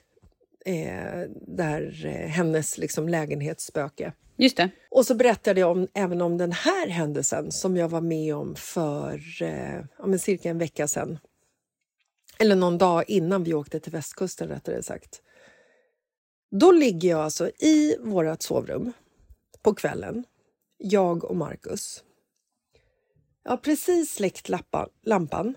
[0.64, 4.12] eh, där, eh, hennes liksom lägenhetsspöke.
[4.36, 4.70] Just det.
[4.90, 8.54] Och så berättade jag om, även om den här händelsen som jag var med om
[8.56, 11.18] för eh, ja, men cirka en vecka sedan.
[12.38, 15.22] Eller någon dag innan vi åkte till västkusten rättare sagt.
[16.50, 18.92] Då ligger jag alltså i vårt sovrum
[19.62, 20.24] på kvällen,
[20.78, 22.04] jag och Marcus.
[23.42, 25.54] Jag har precis släckt lappa, lampan.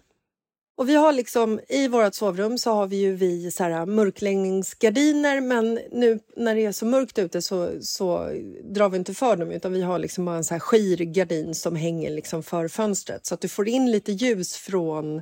[0.80, 5.41] Och vi har liksom, I vårt sovrum så har vi ju vi så här mörkläggningsgardiner
[5.41, 8.32] men nu när det är så mörkt ute så, så
[8.63, 11.75] drar vi inte för dem utan vi har liksom en så här skir gardin som
[11.75, 15.21] hänger liksom för fönstret så att du får in lite ljus från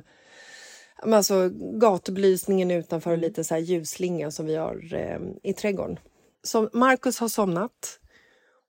[1.02, 1.50] alltså,
[1.80, 5.98] gatubelysningen utanför och lite så här ljusslinga som vi har eh, i trädgården.
[6.42, 8.00] Så Marcus har somnat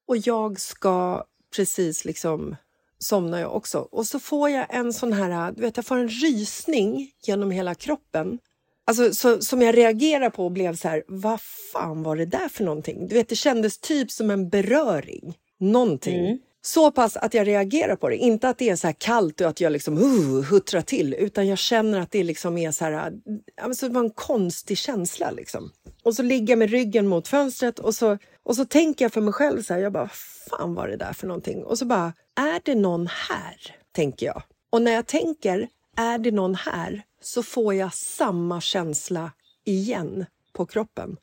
[0.08, 1.24] och jag ska
[1.56, 2.56] precis liksom
[3.00, 3.80] somnar jag också.
[3.80, 7.76] Och så får jag en sån här, du vet, jag får en rysning genom hela
[7.76, 8.40] kroppen.
[8.86, 11.42] Alltså, så, som jag reagerar på och blev så här, vad
[11.74, 13.08] fan var det där för någonting?
[13.08, 15.38] Du vet, det kändes typ som en beröring.
[15.60, 16.20] Någonting.
[16.20, 16.40] Mm.
[16.62, 18.18] Så pass att jag reagerar på det.
[18.18, 21.48] Inte att det är så här kallt och att jag liksom uh, huttrar till, utan
[21.48, 23.14] jag känner att det liksom är så här,
[23.62, 25.72] alltså det var en konstig känsla liksom.
[26.04, 29.22] Och så ligger jag med ryggen mot fönstret och så, och så tänker jag för
[29.22, 31.64] mig själv så här, jag bara, vad fan var det där för någonting?
[31.64, 33.76] Och så bara, är det någon här?
[33.92, 34.42] Tänker jag.
[34.70, 37.04] Och när jag tänker, är det någon här?
[37.22, 39.32] Så får jag samma känsla
[39.66, 41.18] igen på kroppen.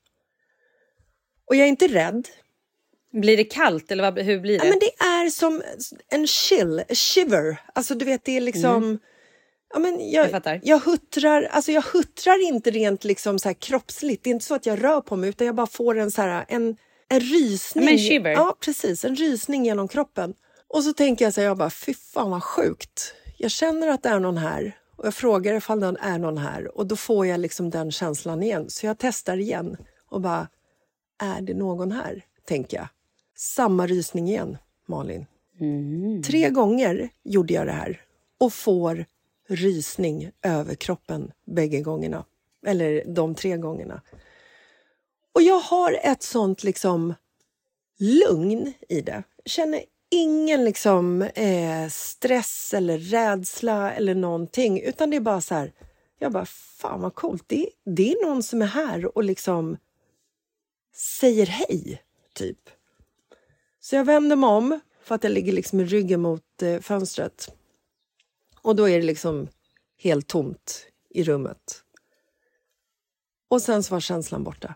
[1.46, 2.28] Och jag är inte rädd.
[3.20, 4.64] Blir det kallt eller vad, hur blir det?
[4.64, 5.62] Ja, men det är som
[6.08, 7.60] en chill, a shiver.
[7.72, 8.98] Alltså du vet, det är liksom...
[9.72, 10.60] Ja, men jag, Jag fattar.
[10.62, 14.24] jag huttrar, alltså jag huttrar inte rent liksom så kroppsligt.
[14.24, 16.22] Det är inte så att jag rör på mig utan jag bara får en så
[16.22, 16.76] här, en,
[17.08, 17.84] en rysning.
[17.84, 18.30] Men en shiver.
[18.30, 19.04] Ja, precis.
[19.04, 20.34] En rysning genom kroppen.
[20.68, 23.14] Och så tänker jag så här, jag bara, fy fan vad sjukt.
[23.38, 26.78] Jag känner att det är någon här och jag frågar ifall det är någon här
[26.78, 28.70] och då får jag liksom den känslan igen.
[28.70, 29.76] Så jag testar igen
[30.10, 30.48] och bara,
[31.22, 32.24] är det någon här?
[32.48, 32.88] Tänker jag.
[33.36, 35.26] Samma rysning igen, Malin.
[36.22, 38.02] Tre gånger gjorde jag det här
[38.38, 39.04] och får
[39.48, 42.24] rysning över kroppen bägge gångerna.
[42.66, 44.02] Eller de tre gångerna.
[45.32, 47.14] Och jag har ett sånt liksom
[47.98, 49.22] lugn i det.
[49.44, 49.80] Känner
[50.10, 54.80] ingen liksom eh, stress eller rädsla eller någonting.
[54.80, 55.72] Utan det är bara så här,
[56.18, 57.44] jag bara, fan vad coolt.
[57.46, 59.76] Det, det är någon som är här och liksom
[60.94, 62.02] säger hej,
[62.34, 62.58] typ.
[63.86, 67.54] Så jag vänder mig om för att jag ligger liksom med ryggen mot eh, fönstret.
[68.62, 69.48] Och då är det liksom
[70.02, 71.82] helt tomt i rummet.
[73.48, 74.74] Och sen så var känslan borta.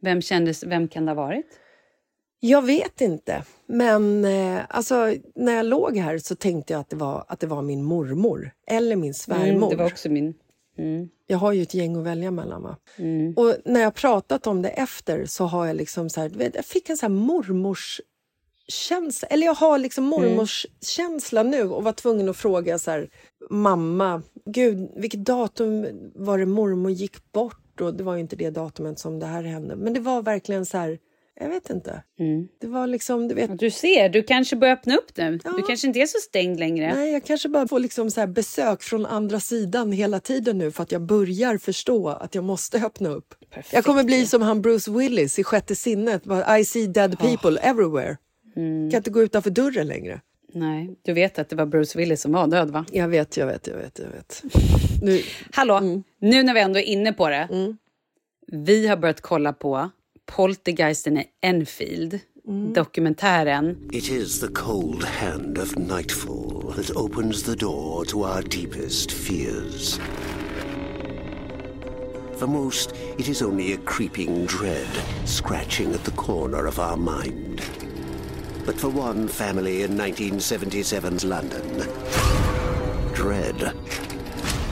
[0.00, 1.60] Vem, kändes, vem kan det ha varit?
[2.40, 6.96] Jag vet inte, men eh, alltså, när jag låg här så tänkte jag att det
[6.96, 9.46] var, att det var min mormor eller min svärmor.
[9.46, 10.34] Mm, det var också min.
[10.78, 11.08] Mm.
[11.26, 12.62] Jag har ju ett gäng att välja mellan.
[12.62, 12.76] Va?
[13.36, 16.64] Och när jag pratat om det efter så har jag liksom så här, vet, jag
[16.64, 18.00] fick en så här mormors
[18.68, 23.10] känsla, eller jag har liksom mormors känsla nu och var tvungen att fråga så här,
[23.50, 27.80] mamma, gud, vilket datum var det mormor gick bort?
[27.80, 30.66] Och det var ju inte det datumet som det här hände, men det var verkligen
[30.66, 30.98] så här,
[31.40, 32.02] jag vet inte.
[32.60, 35.38] Det var liksom, du vet, Du ser, du kanske börjar öppna upp nu.
[35.44, 35.50] Ja.
[35.56, 36.94] Du kanske inte är så stängd längre.
[36.94, 40.82] Nej, jag kanske bara får liksom så besök från andra sidan hela tiden nu för
[40.82, 43.34] att jag börjar förstå att jag måste öppna upp.
[43.50, 43.72] Perfekt.
[43.72, 46.22] Jag kommer bli som han Bruce Willis i Sjätte sinnet.
[46.60, 48.16] I see dead people everywhere.
[48.54, 50.20] Kan inte gå utanför dörren längre.
[50.52, 52.84] Nej, du vet att det var Bruce Willis som var död va?
[52.92, 53.98] Jag vet, jag vet, jag vet.
[53.98, 54.42] Jag vet.
[55.02, 55.20] Nu,
[55.52, 56.02] Hallå, Mm.
[56.20, 57.48] nu när vi ändå är inne på det.
[58.46, 59.90] Vi har börjat kolla på
[60.26, 62.20] Poltergeisten i Enfield.
[62.48, 62.72] Mm.
[62.72, 63.76] Dokumentären.
[63.92, 69.98] It is the cold hand of nightfall that opens the door to our deepest fears.
[72.36, 74.88] For most, it is only a creeping dread
[75.24, 77.62] scratching at the corner of our mind.
[78.64, 81.88] But for one family in 1977's London,
[83.14, 83.72] dread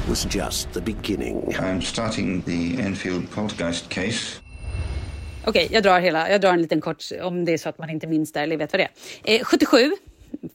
[0.09, 1.57] was just the beginning.
[1.59, 4.41] I'm starting the Enfield poltergeist case.
[5.47, 6.31] Okej, jag drar hela.
[6.31, 8.57] Jag drar en liten kort om det är så att man inte minns det eller
[8.57, 8.89] vet vad det
[9.25, 9.39] är.
[9.39, 9.93] Eh, 77.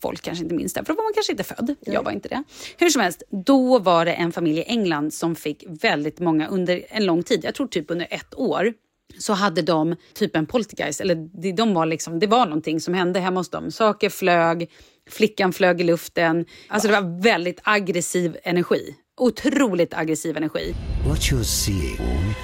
[0.01, 1.75] Folk kanske inte minns det, för då var man kanske inte född.
[1.81, 2.43] Jag var inte det.
[2.77, 6.85] Hur som helst, då var det en familj i England som fick väldigt många under
[6.89, 7.39] en lång tid.
[7.43, 8.73] Jag tror typ under ett år
[9.17, 11.01] så hade de typ en poltergeist.
[11.01, 13.71] Eller de, de var liksom, det var någonting som hände hemma hos dem.
[13.71, 14.69] Saker flög,
[15.09, 16.45] flickan flög i luften.
[16.67, 18.95] Alltså det var väldigt aggressiv energi.
[19.17, 20.73] Otroligt aggressiv energi.
[21.07, 22.35] What you're seeing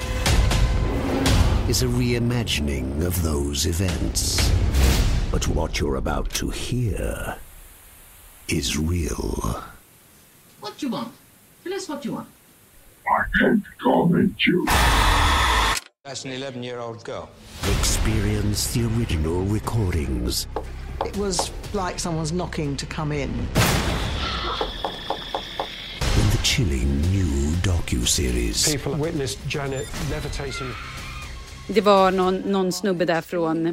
[1.68, 4.52] is a reimagining of those events.
[5.32, 7.38] But what you're about to hear
[8.48, 9.64] is real.
[10.60, 11.12] What do you want?
[11.64, 12.28] Tell us what you want.
[13.10, 14.66] I can't comment you.
[16.04, 17.30] That's an 11 year old girl.
[17.80, 20.46] Experience the original recordings.
[21.04, 23.30] It was like someone's knocking to come in.
[23.32, 23.46] In
[26.30, 28.72] the chilling new docu-series.
[28.72, 30.72] People witnessed Janet levitating.
[31.68, 33.68] Det var någon, någon snubbe där från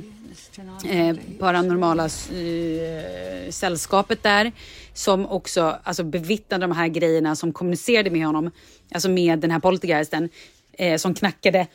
[0.91, 4.53] eh, paranormala eh, sällskapet där
[4.95, 8.51] som också alltså, bevittnade de här grejerna som kommunicerade med honom,
[8.95, 10.29] alltså med den här poltergeisten
[10.73, 11.67] eh, som knackade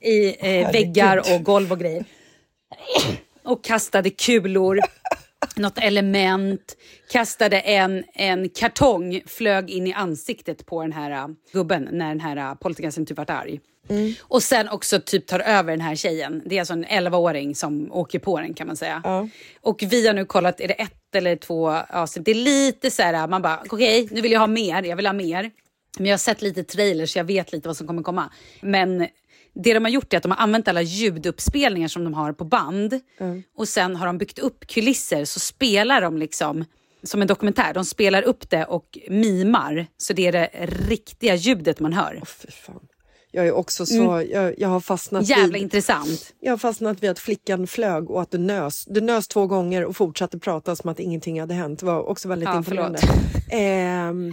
[0.00, 2.04] i eh, väggar och golv och grejer.
[3.42, 4.80] Och kastade kulor,
[5.56, 6.76] något element,
[7.12, 12.20] kastade en, en kartong, flög in i ansiktet på den här uh, gubben när den
[12.20, 13.60] här uh, poltergeisten typ vart arg.
[13.88, 14.14] Mm.
[14.20, 16.42] Och sen också typ tar över den här tjejen.
[16.46, 19.00] Det är alltså en 11-åring som åker på den kan man säga.
[19.04, 19.28] Ja.
[19.60, 22.24] Och vi har nu kollat, är det ett eller två avsnitt?
[22.24, 24.96] Det är lite så här, man bara okej, okay, nu vill jag ha mer, jag
[24.96, 25.50] vill ha mer.
[25.96, 28.32] Men jag har sett lite trailers jag vet lite vad som kommer komma.
[28.60, 29.08] Men
[29.54, 32.44] det de har gjort är att de har använt alla ljuduppspelningar som de har på
[32.44, 33.00] band.
[33.20, 33.42] Mm.
[33.56, 36.64] Och sen har de byggt upp kulisser så spelar de liksom
[37.02, 37.74] som en dokumentär.
[37.74, 39.86] De spelar upp det och mimar.
[39.96, 40.50] Så det är det
[40.88, 42.22] riktiga ljudet man hör.
[42.22, 42.76] Oh.
[43.30, 44.30] Jag är också så, Mm.
[44.30, 46.34] jag, jag har fastnat Jävla vid, intressant.
[46.40, 48.84] Jag har fastnat vid att flickan flög och att du nös.
[48.84, 51.80] Du nös två gånger och fortsatte prata som att ingenting hade hänt.
[51.80, 52.98] Det var också väldigt Ja, imponerande.
[53.50, 54.32] Ehm,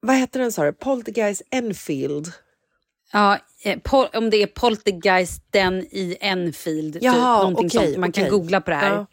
[0.00, 0.72] vad heter den sa du?
[0.72, 2.32] Poltergeist Enfield.
[3.12, 3.78] Ja, eh,
[4.14, 6.92] om det är Poltergeisten i Enfield.
[6.94, 7.98] typ, Jaha, någonting okej, sånt.
[7.98, 8.22] Man okej.
[8.24, 8.90] kan googla på det här.
[8.94, 9.06] Ja.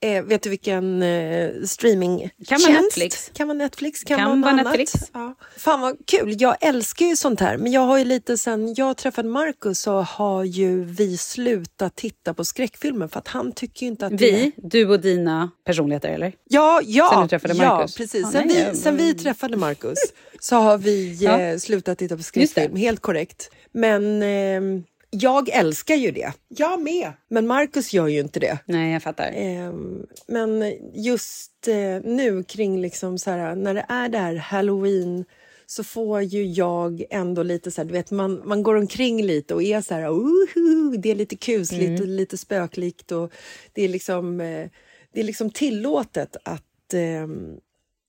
[0.00, 3.30] Eh, vet du vilken eh, streaming Kan vara Netflix.
[3.34, 4.52] Kan vara Netflix, kan, Kan vara.
[4.56, 4.92] Netflix.
[5.12, 5.34] Ja.
[5.56, 7.56] Fan vad kul, jag älskar ju sånt här.
[7.58, 12.34] Men jag har ju lite sen jag träffade Markus så har ju vi slutat titta
[12.34, 16.32] på skräckfilmer för att han tycker inte att det Vi, du och dina personligheter eller?
[16.44, 17.96] Ja, ja, Sen du träffade ja Marcus?
[17.96, 18.22] precis.
[18.22, 19.98] Ja, sen, nej, vi, sen vi träffade Markus
[20.40, 21.40] så har vi Ja.
[21.40, 22.22] eh, slutat titta på det.
[22.24, 22.76] skräckfilm.
[22.76, 23.50] Helt korrekt.
[23.72, 26.32] Men ehm, jag älskar ju det.
[26.48, 27.12] Jag med.
[27.28, 28.58] Men Markus gör ju inte det.
[28.66, 29.32] Nej, jag fattar.
[29.34, 35.24] Ehm, men just eh, nu kring liksom så här, när det är det här halloween
[35.66, 39.54] så får ju jag ändå lite så här, du vet man, man går omkring lite
[39.54, 42.00] och är så här, "Oho", det är lite kusligt Mm.
[42.00, 43.32] och lite spöklikt och
[43.72, 44.68] det är liksom, eh,
[45.12, 47.56] det är liksom tillåtet att ehm,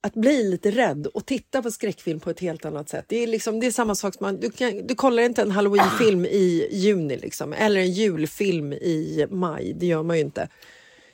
[0.08, 3.05] att bli lite rädd och titta på skräckfilm på ett helt annat sätt.
[3.08, 5.51] Det är, liksom, det är samma sak som man, du, kan, du kollar inte en
[5.51, 9.74] halloweenfilm i juni liksom, eller en julfilm i maj.
[9.76, 10.49] Det gör man ju inte.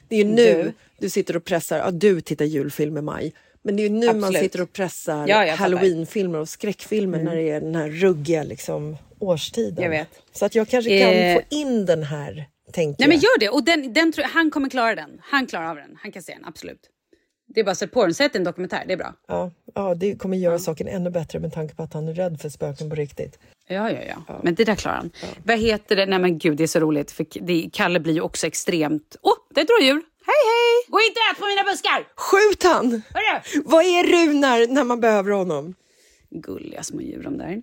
[0.08, 0.74] Det är nu Du.
[1.00, 3.34] du, sitter och pressar, ja du tittar julfilm i maj.
[3.62, 4.42] Men det är ju nu man Absolut.
[4.42, 7.26] sitter och pressar Ja, halloweenfilmer och skräckfilmer Mm.
[7.34, 10.06] när det är den här ruggiga liksom, årstiden.
[10.34, 11.36] Så att jag kanske kan Eh.
[11.36, 12.46] få in den här,
[12.78, 13.50] Nej men gör det.
[13.50, 15.10] Och den, den han kommer klara den.
[15.22, 15.98] Han klarar av den.
[16.02, 16.90] Han kan se den, absolut.
[17.54, 18.14] Det är bara att sätta på den.
[18.14, 19.14] Sätt en dokumentär, det är bra.
[19.28, 22.42] Ja, ja, det kommer göra saken ännu bättre med tanke på att han är rädd
[22.42, 23.40] för spöken på riktigt.
[23.68, 24.40] Ja, ja, ja.
[24.44, 25.12] Men det där klarar han.
[25.44, 26.06] Vad heter det?
[26.06, 27.12] Nej men gud, det är så roligt.
[27.12, 29.16] För det, Kalle blir ju också extremt...
[29.22, 30.02] Åh, oh, det är ett rådjur!
[30.26, 30.86] Hej, hej!
[30.88, 32.08] Gå inte ät på mina buskar!
[32.16, 33.02] Skjut han!
[33.14, 33.64] Hörru!
[33.66, 35.76] Vad är Runar när man behöver honom?
[36.30, 37.62] Gulliga små djur de där.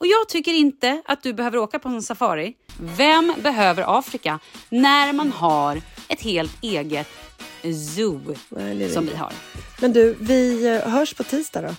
[0.00, 2.54] Och jag tycker inte att du behöver åka på en safari.
[2.80, 7.06] Vem behöver Afrika när man har ett helt eget
[7.62, 9.32] zoo Nej, som vi har?
[9.80, 11.74] Men du, vi eh, hörs på tisdag då.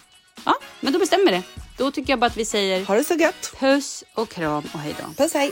[0.45, 1.43] Ja, men då bestämmer det.
[1.77, 3.53] Då tycker jag bara att vi säger Ha det så gött!
[3.59, 5.23] puss och kram och hej då.
[5.23, 5.51] Puss hej!